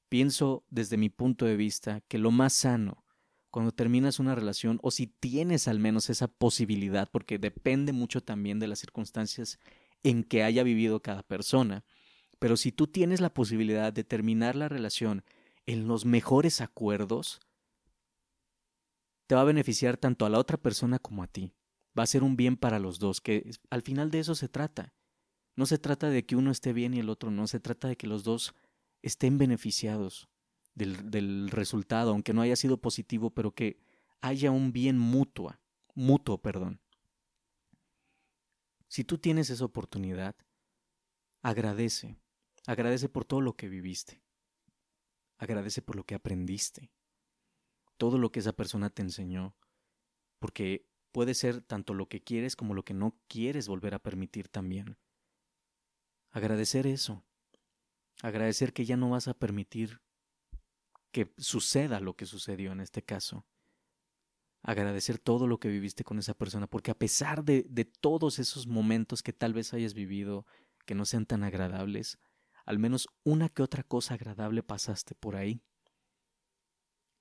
Pienso 0.09 0.63
desde 0.71 0.97
mi 0.97 1.09
punto 1.09 1.45
de 1.45 1.55
vista 1.55 2.01
que 2.07 2.17
lo 2.17 2.31
más 2.31 2.53
sano 2.53 3.05
cuando 3.51 3.71
terminas 3.71 4.19
una 4.19 4.33
relación 4.33 4.79
o 4.81 4.89
si 4.89 5.05
tienes 5.05 5.67
al 5.67 5.77
menos 5.77 6.09
esa 6.09 6.27
posibilidad, 6.27 7.07
porque 7.11 7.37
depende 7.37 7.93
mucho 7.93 8.23
también 8.23 8.57
de 8.57 8.65
las 8.65 8.79
circunstancias 8.79 9.59
en 10.01 10.23
que 10.23 10.41
haya 10.41 10.63
vivido 10.63 10.99
cada 11.03 11.21
persona, 11.21 11.85
pero 12.39 12.57
si 12.57 12.71
tú 12.71 12.87
tienes 12.87 13.21
la 13.21 13.33
posibilidad 13.33 13.91
de 13.91 14.03
terminar 14.03 14.55
la 14.55 14.69
relación 14.69 15.23
en 15.65 15.87
los 15.87 16.05
mejores 16.05 16.61
acuerdos, 16.61 17.39
te 19.27 19.35
va 19.35 19.41
a 19.41 19.45
beneficiar 19.45 19.97
tanto 19.97 20.25
a 20.25 20.29
la 20.29 20.39
otra 20.39 20.57
persona 20.57 20.99
como 20.99 21.23
a 21.23 21.27
ti. 21.27 21.53
Va 21.97 22.03
a 22.03 22.07
ser 22.07 22.23
un 22.23 22.37
bien 22.37 22.55
para 22.55 22.79
los 22.79 22.99
dos, 22.99 23.21
que 23.21 23.51
al 23.69 23.81
final 23.81 24.11
de 24.11 24.19
eso 24.19 24.35
se 24.35 24.47
trata. 24.47 24.93
No 25.55 25.65
se 25.65 25.77
trata 25.79 26.09
de 26.09 26.25
que 26.25 26.35
uno 26.35 26.51
esté 26.51 26.71
bien 26.71 26.93
y 26.93 26.99
el 26.99 27.09
otro 27.09 27.31
no, 27.31 27.47
se 27.47 27.59
trata 27.59 27.87
de 27.87 27.97
que 27.97 28.07
los 28.07 28.23
dos 28.23 28.53
estén 29.01 29.37
beneficiados 29.37 30.29
del, 30.75 31.09
del 31.09 31.49
resultado, 31.49 32.11
aunque 32.11 32.33
no 32.33 32.41
haya 32.41 32.55
sido 32.55 32.77
positivo, 32.77 33.31
pero 33.31 33.51
que 33.51 33.79
haya 34.21 34.51
un 34.51 34.71
bien 34.71 34.97
mutuo, 34.97 35.55
mutuo, 35.95 36.37
perdón. 36.37 36.79
Si 38.87 39.03
tú 39.03 39.17
tienes 39.17 39.49
esa 39.49 39.65
oportunidad, 39.65 40.35
agradece, 41.41 42.15
agradece 42.67 43.07
por 43.07 43.25
todo 43.25 43.41
lo 43.41 43.55
que 43.55 43.69
viviste, 43.69 44.21
agradece 45.37 45.81
por 45.81 45.95
lo 45.95 46.03
que 46.03 46.15
aprendiste, 46.15 46.91
todo 47.95 48.17
lo 48.17 48.31
que 48.31 48.41
esa 48.41 48.53
persona 48.53 48.89
te 48.89 49.01
enseñó, 49.01 49.55
porque 50.37 50.85
puede 51.13 51.33
ser 51.33 51.61
tanto 51.61 51.93
lo 51.93 52.09
que 52.09 52.21
quieres 52.21 52.55
como 52.55 52.73
lo 52.73 52.83
que 52.83 52.93
no 52.93 53.17
quieres 53.27 53.69
volver 53.69 53.95
a 53.95 53.99
permitir 53.99 54.49
también. 54.49 54.97
Agradecer 56.29 56.85
eso, 56.85 57.23
agradecer 58.21 58.73
que 58.73 58.85
ya 58.85 58.97
no 58.97 59.09
vas 59.11 59.29
a 59.29 59.33
permitir 59.33 60.01
que 61.11 61.33
suceda 61.37 62.01
lo 62.01 62.15
que 62.17 62.25
sucedió 62.25 62.73
en 62.73 62.81
este 62.81 63.01
caso. 63.01 63.45
Agradecer 64.61 65.19
todo 65.19 65.47
lo 65.47 65.57
que 65.59 65.69
viviste 65.69 66.03
con 66.03 66.19
esa 66.19 66.33
persona, 66.33 66.67
porque 66.67 66.91
a 66.91 66.99
pesar 66.99 67.45
de, 67.45 67.65
de 67.69 67.85
todos 67.85 68.39
esos 68.39 68.67
momentos 68.67 69.23
que 69.23 69.31
tal 69.31 69.53
vez 69.53 69.73
hayas 69.73 69.93
vivido 69.93 70.45
que 70.85 70.95
no 70.95 71.05
sean 71.05 71.25
tan 71.25 71.43
agradables, 71.43 72.19
al 72.67 72.79
menos 72.79 73.07
una 73.23 73.47
que 73.47 73.63
otra 73.63 73.81
cosa 73.81 74.15
agradable 74.15 74.61
pasaste 74.61 75.15
por 75.15 75.37
ahí. 75.37 75.63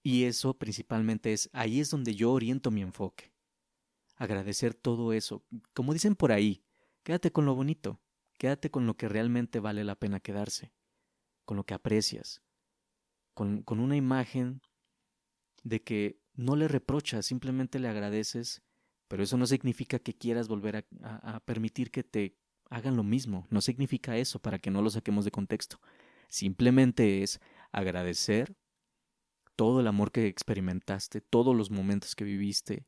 Y 0.03 0.25
eso 0.25 0.59
principalmente 0.59 1.33
es, 1.33 1.49
ahí 1.53 1.79
es 1.79 1.89
donde 1.91 2.17
yo 2.17 2.33
oriento 2.33 2.73
mi 2.73 2.83
enfoque. 2.83 3.33
Agradecer 4.17 4.75
todo 4.75 5.13
eso. 5.13 5.45
Como 5.73 5.93
dicen 5.93 6.17
por 6.17 6.33
ahí, 6.33 6.65
quédate 7.05 7.31
con 7.31 7.45
lo 7.45 7.55
bonito, 7.55 8.01
quédate 8.39 8.73
con 8.73 8.87
lo 8.87 8.97
que 8.97 9.09
realmente 9.09 9.61
vale 9.61 9.85
la 9.85 9.95
pena 9.95 10.19
quedarse, 10.19 10.73
con 11.45 11.57
lo 11.57 11.65
que 11.65 11.75
aprecias, 11.75 12.43
con, 13.33 13.63
con 13.63 13.79
una 13.79 13.97
imagen 13.97 14.63
de 15.63 15.81
que 15.81 16.21
no 16.35 16.57
le 16.57 16.67
reprochas, 16.67 17.25
simplemente 17.25 17.79
le 17.79 17.87
agradeces, 17.87 18.63
pero 19.07 19.23
eso 19.23 19.37
no 19.37 19.47
significa 19.47 20.01
que 20.01 20.19
quieras 20.19 20.49
volver 20.49 20.89
a, 21.03 21.37
a, 21.37 21.41
permitir 21.41 21.93
que 21.93 22.03
te 22.03 22.37
hagan 22.71 22.97
lo 22.97 23.03
mismo, 23.03 23.47
no 23.51 23.61
significa 23.61 24.17
eso 24.17 24.41
para 24.41 24.59
que 24.59 24.71
no 24.71 24.83
lo 24.83 24.91
saquemos 24.91 25.25
de 25.25 25.31
contexto, 25.31 25.81
simplemente 26.29 27.23
es 27.23 27.41
agradecer 27.73 28.57
todo 29.57 29.81
el 29.81 29.87
amor 29.87 30.13
que 30.13 30.27
experimentaste, 30.27 31.21
todos 31.21 31.57
los 31.57 31.71
momentos 31.71 32.15
que 32.15 32.25
viviste 32.25 32.87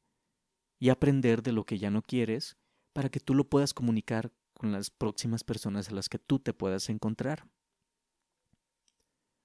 y 0.78 0.90
aprender 0.90 1.42
de 1.42 1.52
lo 1.52 1.64
que 1.64 1.78
ya 1.78 1.90
no 1.90 2.02
quieres 2.02 2.56
para 2.92 3.08
que 3.08 3.20
tú 3.20 3.34
lo 3.34 3.48
puedas 3.48 3.74
comunicar 3.74 4.32
con 4.54 4.72
las 4.72 4.90
próximas 4.90 5.44
personas 5.44 5.88
a 5.88 5.94
las 5.94 6.08
que 6.08 6.18
tú 6.18 6.38
te 6.38 6.52
puedas 6.52 6.88
encontrar. 6.88 7.48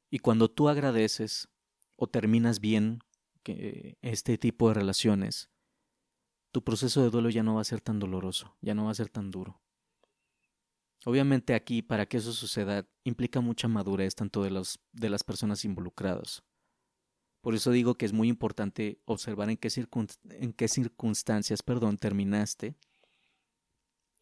Y 0.10 0.20
cuando 0.20 0.50
tú 0.50 0.70
agradeces 0.70 1.50
o 1.96 2.08
terminas 2.08 2.60
bien 2.60 3.00
que 3.44 3.98
este 4.02 4.38
tipo 4.38 4.68
de 4.68 4.76
relaciones, 4.76 5.50
tu 6.52 6.64
proceso 6.64 7.02
de 7.02 7.10
duelo 7.10 7.30
ya 7.30 7.44
no 7.44 7.56
va 7.56 7.62
a 7.62 7.66
ser 7.66 7.82
tan 7.82 8.00
doloroso, 8.00 8.56
ya 8.62 8.76
no 8.76 8.86
va 8.86 8.92
a 8.92 8.96
ser 8.96 9.10
tan 9.10 9.32
duro. 9.32 9.62
Obviamente 11.06 11.54
aquí, 11.54 11.82
para 11.82 12.06
que 12.06 12.18
eso 12.18 12.32
suceda, 12.34 12.88
implica 13.04 13.42
mucha 13.42 13.68
madurez 13.68 14.16
tanto 14.16 14.44
de, 14.44 14.52
los, 14.52 14.80
de 14.92 15.10
las 15.10 15.24
personas 15.24 15.66
involucradas. 15.66 16.44
Por 17.42 17.56
eso 17.56 17.72
digo 17.72 17.96
que 17.96 18.06
es 18.06 18.14
muy 18.14 18.30
importante 18.30 19.02
observar 19.06 19.50
en 19.50 19.58
qué, 19.58 19.70
en 20.30 20.54
qué 20.54 20.68
circunstancias 20.68 21.62
perdón, 21.62 21.98
terminaste 21.98 22.78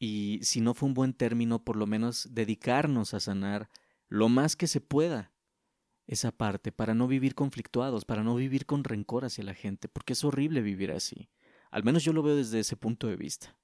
y 0.04 0.40
si 0.42 0.62
no 0.62 0.74
fue 0.74 0.90
un 0.90 0.96
buen 0.96 1.14
término, 1.14 1.64
por 1.64 1.76
lo 1.76 1.86
menos 1.86 2.28
dedicarnos 2.32 3.14
a 3.14 3.20
sanar 3.20 3.70
lo 4.10 4.30
más 4.30 4.56
que 4.56 4.66
se 4.66 4.82
pueda 4.82 5.32
esa 6.08 6.32
parte, 6.32 6.72
para 6.72 6.96
no 6.96 7.08
vivir 7.08 7.36
conflictuados, 7.36 8.04
para 8.04 8.24
no 8.24 8.34
vivir 8.34 8.66
con 8.66 8.84
rencor 8.84 9.26
hacia 9.26 9.44
la 9.44 9.54
gente, 9.54 9.88
porque 9.88 10.14
es 10.14 10.24
horrible 10.24 10.62
vivir 10.62 10.92
así. 10.92 11.30
Al 11.70 11.84
menos 11.84 12.04
yo 12.04 12.14
lo 12.14 12.24
veo 12.24 12.36
desde 12.36 12.60
ese 12.60 12.76
punto 12.76 13.06
de 13.06 13.16
vista. 13.16 13.56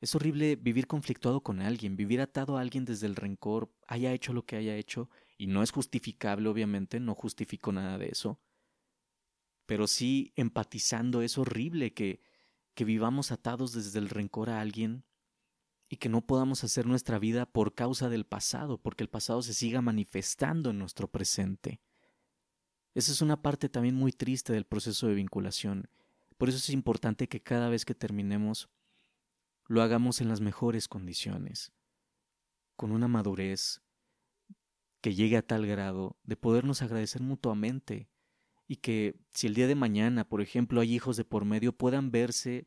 Es 0.00 0.14
horrible 0.14 0.56
vivir 0.56 0.86
conflictuado 0.86 1.42
con 1.42 1.60
alguien, 1.60 1.96
vivir 1.96 2.20
atado 2.20 2.56
a 2.56 2.60
alguien 2.60 2.84
desde 2.84 3.06
el 3.06 3.16
rencor, 3.16 3.72
haya 3.86 4.12
hecho 4.12 4.32
lo 4.32 4.44
que 4.46 4.56
haya 4.56 4.76
hecho, 4.76 5.10
y 5.36 5.48
no 5.48 5.62
es 5.62 5.72
justificable, 5.72 6.48
obviamente, 6.48 7.00
no 7.00 7.14
justifico 7.14 7.72
nada 7.72 7.98
de 7.98 8.08
eso, 8.08 8.40
pero 9.66 9.86
sí 9.86 10.32
empatizando 10.36 11.20
es 11.20 11.36
horrible 11.36 11.92
que, 11.92 12.22
que 12.74 12.84
vivamos 12.84 13.32
atados 13.32 13.72
desde 13.72 13.98
el 13.98 14.08
rencor 14.08 14.50
a 14.50 14.60
alguien 14.60 15.04
y 15.88 15.96
que 15.96 16.08
no 16.08 16.26
podamos 16.26 16.64
hacer 16.64 16.86
nuestra 16.86 17.18
vida 17.18 17.44
por 17.44 17.74
causa 17.74 18.08
del 18.08 18.24
pasado, 18.24 18.78
porque 18.78 19.02
el 19.02 19.10
pasado 19.10 19.42
se 19.42 19.52
siga 19.52 19.82
manifestando 19.82 20.70
en 20.70 20.78
nuestro 20.78 21.10
presente. 21.10 21.80
Esa 22.94 23.12
es 23.12 23.20
una 23.20 23.42
parte 23.42 23.68
también 23.68 23.94
muy 23.94 24.12
triste 24.12 24.52
del 24.52 24.64
proceso 24.64 25.06
de 25.06 25.14
vinculación. 25.14 25.90
Por 26.36 26.48
eso 26.48 26.58
es 26.58 26.70
importante 26.70 27.28
que 27.28 27.42
cada 27.42 27.68
vez 27.68 27.84
que 27.84 27.94
terminemos 27.94 28.68
lo 29.68 29.82
hagamos 29.82 30.20
en 30.20 30.28
las 30.28 30.40
mejores 30.40 30.88
condiciones, 30.88 31.72
con 32.74 32.90
una 32.90 33.06
madurez 33.06 33.82
que 35.00 35.14
llegue 35.14 35.36
a 35.36 35.46
tal 35.46 35.66
grado 35.66 36.16
de 36.24 36.36
podernos 36.36 36.82
agradecer 36.82 37.22
mutuamente 37.22 38.08
y 38.66 38.76
que 38.76 39.20
si 39.30 39.46
el 39.46 39.54
día 39.54 39.66
de 39.66 39.74
mañana, 39.74 40.28
por 40.28 40.40
ejemplo, 40.40 40.80
hay 40.80 40.94
hijos 40.94 41.16
de 41.16 41.24
por 41.24 41.44
medio, 41.44 41.72
puedan 41.72 42.10
verse 42.10 42.66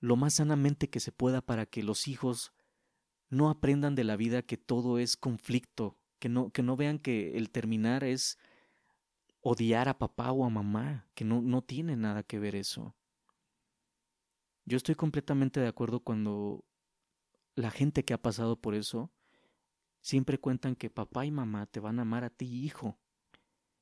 lo 0.00 0.16
más 0.16 0.34
sanamente 0.34 0.90
que 0.90 1.00
se 1.00 1.12
pueda 1.12 1.40
para 1.40 1.66
que 1.66 1.82
los 1.82 2.08
hijos 2.08 2.52
no 3.28 3.48
aprendan 3.48 3.94
de 3.94 4.04
la 4.04 4.16
vida 4.16 4.42
que 4.42 4.58
todo 4.58 4.98
es 4.98 5.16
conflicto, 5.16 5.98
que 6.18 6.28
no, 6.28 6.50
que 6.50 6.62
no 6.62 6.76
vean 6.76 6.98
que 6.98 7.36
el 7.36 7.50
terminar 7.50 8.04
es 8.04 8.38
odiar 9.40 9.88
a 9.88 9.98
papá 9.98 10.30
o 10.32 10.44
a 10.44 10.50
mamá, 10.50 11.08
que 11.14 11.24
no, 11.24 11.40
no 11.40 11.62
tiene 11.62 11.96
nada 11.96 12.22
que 12.22 12.38
ver 12.38 12.54
eso. 12.54 12.94
Yo 14.64 14.76
estoy 14.76 14.94
completamente 14.94 15.60
de 15.60 15.68
acuerdo 15.68 16.00
cuando 16.00 16.64
la 17.54 17.70
gente 17.70 18.04
que 18.04 18.14
ha 18.14 18.22
pasado 18.22 18.60
por 18.60 18.74
eso 18.74 19.12
siempre 20.00 20.38
cuentan 20.38 20.76
que 20.76 20.90
papá 20.90 21.26
y 21.26 21.30
mamá 21.30 21.66
te 21.66 21.80
van 21.80 21.98
a 21.98 22.02
amar 22.02 22.24
a 22.24 22.30
ti, 22.30 22.64
hijo. 22.64 22.98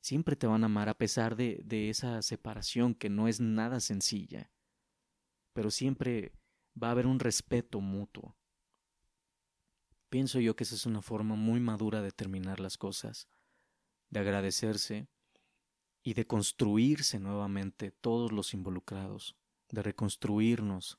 Siempre 0.01 0.37
te 0.37 0.47
van 0.47 0.63
a 0.63 0.67
amar 0.67 0.89
a 0.89 0.99
pesar 0.99 1.37
de, 1.37 1.61
de 1.65 1.91
esa 1.91 2.23
separación 2.23 2.95
que 2.95 3.11
no 3.11 3.29
es 3.29 3.41
nada 3.41 3.81
sencilla 3.81 4.51
pero 5.53 5.71
siempre 5.71 6.33
va 6.81 6.89
a 6.89 6.91
haber 6.93 7.07
un 7.07 7.21
respeto 7.21 7.81
mutuo. 7.81 8.37
Pienso 10.09 10.41
yo 10.41 10.57
que 10.57 10.65
esa 10.65 10.75
es 10.75 10.87
una 10.87 11.03
forma 11.03 11.37
muy 11.37 11.61
madura 11.61 12.03
de 12.03 12.11
terminar 12.11 12.61
las 12.61 12.77
cosas, 12.77 13.29
de 14.09 14.21
agradecerse 14.21 15.09
y 16.03 16.15
de 16.15 16.27
construirse 16.27 17.21
nuevamente 17.21 17.91
todos 17.91 18.33
los 18.33 18.55
involucrados, 18.55 19.37
de 19.71 19.83
reconstruirnos 19.83 20.99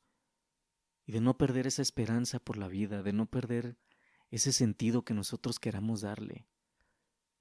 y 1.06 1.12
de 1.12 1.22
no 1.22 1.38
perder 1.38 1.68
esa 1.68 1.82
esperanza 1.82 2.40
por 2.40 2.58
la 2.58 2.68
vida, 2.68 3.04
de 3.04 3.14
no 3.14 3.26
perder 3.26 3.78
ese 4.30 4.54
sentido 4.54 5.04
que 5.04 5.14
nosotros 5.14 5.60
queramos 5.60 6.02
darle. 6.02 6.48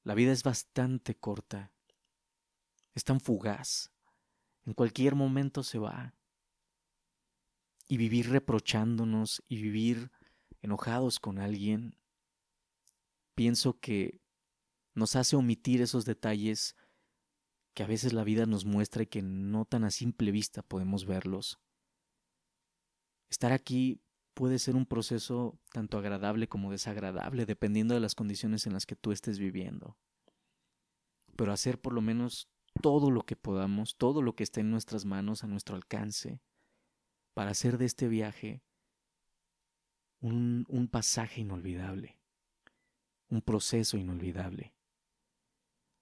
La 0.02 0.14
vida 0.14 0.32
es 0.32 0.42
bastante 0.42 1.14
corta, 1.14 1.72
es 2.94 3.04
tan 3.04 3.20
fugaz, 3.20 3.92
en 4.64 4.74
cualquier 4.74 5.14
momento 5.14 5.62
se 5.62 5.78
va 5.78 6.14
y 7.86 7.96
vivir 7.96 8.30
reprochándonos 8.30 9.42
y 9.48 9.60
vivir 9.60 10.12
enojados 10.62 11.18
con 11.18 11.38
alguien, 11.38 11.96
pienso 13.34 13.80
que 13.80 14.20
nos 14.94 15.16
hace 15.16 15.36
omitir 15.36 15.82
esos 15.82 16.04
detalles 16.04 16.76
que 17.74 17.82
a 17.82 17.86
veces 17.86 18.12
la 18.12 18.24
vida 18.24 18.46
nos 18.46 18.64
muestra 18.64 19.02
y 19.02 19.06
que 19.06 19.22
no 19.22 19.64
tan 19.64 19.84
a 19.84 19.90
simple 19.90 20.30
vista 20.30 20.62
podemos 20.62 21.06
verlos. 21.06 21.60
Estar 23.30 23.52
aquí 23.52 24.00
puede 24.34 24.58
ser 24.58 24.74
un 24.74 24.86
proceso 24.86 25.58
tanto 25.72 25.98
agradable 25.98 26.48
como 26.48 26.70
desagradable, 26.70 27.46
dependiendo 27.46 27.94
de 27.94 28.00
las 28.00 28.14
condiciones 28.14 28.66
en 28.66 28.72
las 28.72 28.86
que 28.86 28.96
tú 28.96 29.12
estés 29.12 29.38
viviendo. 29.38 29.96
Pero 31.36 31.52
hacer 31.52 31.80
por 31.80 31.92
lo 31.92 32.00
menos 32.00 32.48
todo 32.82 33.10
lo 33.10 33.22
que 33.22 33.36
podamos, 33.36 33.96
todo 33.96 34.22
lo 34.22 34.34
que 34.34 34.42
esté 34.42 34.60
en 34.60 34.70
nuestras 34.70 35.04
manos, 35.04 35.44
a 35.44 35.46
nuestro 35.46 35.76
alcance, 35.76 36.40
para 37.34 37.50
hacer 37.50 37.78
de 37.78 37.86
este 37.86 38.08
viaje 38.08 38.62
un, 40.20 40.66
un 40.68 40.88
pasaje 40.88 41.40
inolvidable, 41.40 42.18
un 43.28 43.42
proceso 43.42 43.96
inolvidable. 43.96 44.74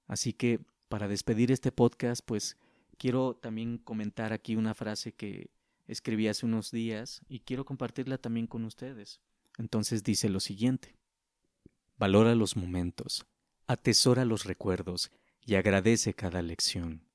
Así 0.07 0.33
que 0.33 0.61
para 0.89 1.09
despedir 1.09 1.53
este 1.53 1.73
podcast, 1.73 2.23
pues 2.25 2.57
quiero 2.97 3.35
también 3.35 3.79
comentar 3.79 4.33
aquí 4.33 4.57
una 4.57 4.75
frase 4.75 5.13
que 5.13 5.51
escribí 5.87 6.29
hace 6.29 6.47
unos 6.47 6.71
días 6.71 7.23
y 7.29 7.41
quiero 7.41 7.65
compartirla 7.65 8.19
también 8.19 8.47
con 8.47 8.65
ustedes. 8.65 9.21
Entonces 9.57 10.03
dice 10.03 10.29
lo 10.29 10.41
siguiente. 10.41 10.97
Valora 11.97 12.35
los 12.35 12.57
momentos, 12.57 13.27
atesora 13.67 14.25
los 14.25 14.45
recuerdos 14.45 15.11
y 15.45 15.57
agradece 15.57 16.15
cada 16.15 16.43
lección. 16.43 17.09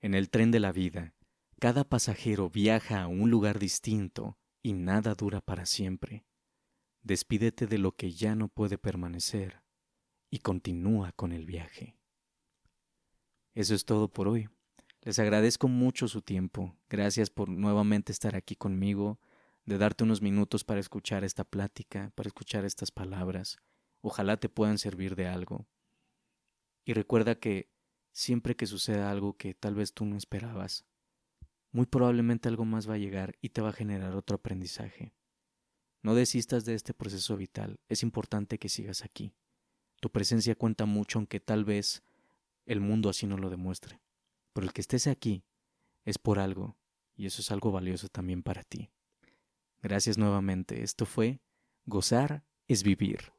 En 0.00 0.14
el 0.14 0.28
tren 0.28 0.50
de 0.50 0.60
la 0.60 0.72
vida, 0.72 1.14
cada 1.60 1.84
pasajero 1.84 2.50
viaja 2.50 3.02
a 3.02 3.06
un 3.06 3.30
lugar 3.30 3.58
distinto 3.58 4.36
y 4.62 4.72
nada 4.72 5.14
dura 5.14 5.40
para 5.40 5.66
siempre. 5.66 6.24
Despídete 7.02 7.66
de 7.66 7.78
lo 7.78 7.92
que 7.92 8.12
ya 8.12 8.34
no 8.34 8.48
puede 8.48 8.78
permanecer 8.78 9.62
y 10.30 10.38
continúa 10.38 11.12
con 11.12 11.32
el 11.32 11.46
viaje. 11.46 11.96
Eso 13.54 13.74
es 13.74 13.84
todo 13.84 14.08
por 14.08 14.26
hoy. 14.26 14.48
Les 15.02 15.18
agradezco 15.18 15.68
mucho 15.68 16.08
su 16.08 16.22
tiempo. 16.22 16.76
Gracias 16.88 17.30
por 17.30 17.48
nuevamente 17.48 18.10
estar 18.10 18.34
aquí 18.34 18.56
conmigo, 18.56 19.20
de 19.64 19.78
darte 19.78 20.02
unos 20.02 20.22
minutos 20.22 20.64
para 20.64 20.80
escuchar 20.80 21.22
esta 21.24 21.44
plática, 21.44 22.10
para 22.16 22.26
escuchar 22.26 22.64
estas 22.64 22.90
palabras. 22.90 23.58
Ojalá 24.00 24.38
te 24.38 24.48
puedan 24.48 24.78
servir 24.78 25.14
de 25.14 25.28
algo. 25.28 25.66
Y 26.84 26.94
recuerda 26.94 27.36
que 27.36 27.70
siempre 28.12 28.56
que 28.56 28.66
suceda 28.66 29.10
algo 29.10 29.36
que 29.36 29.54
tal 29.54 29.76
vez 29.76 29.94
tú 29.94 30.04
no 30.04 30.16
esperabas, 30.16 30.84
muy 31.70 31.86
probablemente 31.86 32.48
algo 32.48 32.64
más 32.64 32.88
va 32.88 32.94
a 32.94 32.98
llegar 32.98 33.36
y 33.40 33.50
te 33.50 33.60
va 33.60 33.70
a 33.70 33.72
generar 33.72 34.14
otro 34.14 34.36
aprendizaje. 34.36 35.14
No 36.02 36.14
desistas 36.14 36.64
de 36.64 36.74
este 36.74 36.92
proceso 36.92 37.36
vital, 37.36 37.78
es 37.88 38.02
importante 38.02 38.58
que 38.58 38.68
sigas 38.68 39.04
aquí. 39.04 39.32
Tu 40.00 40.10
presencia 40.10 40.54
cuenta 40.54 40.86
mucho 40.86 41.18
aunque 41.18 41.40
tal 41.40 41.64
vez 41.64 42.02
el 42.66 42.80
mundo 42.80 43.10
así 43.10 43.26
no 43.26 43.36
lo 43.36 43.50
demuestre. 43.50 44.00
Pero 44.52 44.66
el 44.66 44.72
que 44.72 44.80
estés 44.80 45.06
aquí 45.06 45.44
es 46.04 46.18
por 46.18 46.38
algo, 46.38 46.76
y 47.16 47.26
eso 47.26 47.42
es 47.42 47.50
algo 47.50 47.72
valioso 47.72 48.08
también 48.08 48.42
para 48.42 48.62
ti. 48.62 48.90
Gracias 49.82 50.16
nuevamente. 50.16 50.82
Esto 50.82 51.04
fue 51.04 51.40
Gozar 51.84 52.44
es 52.66 52.82
vivir. 52.82 53.34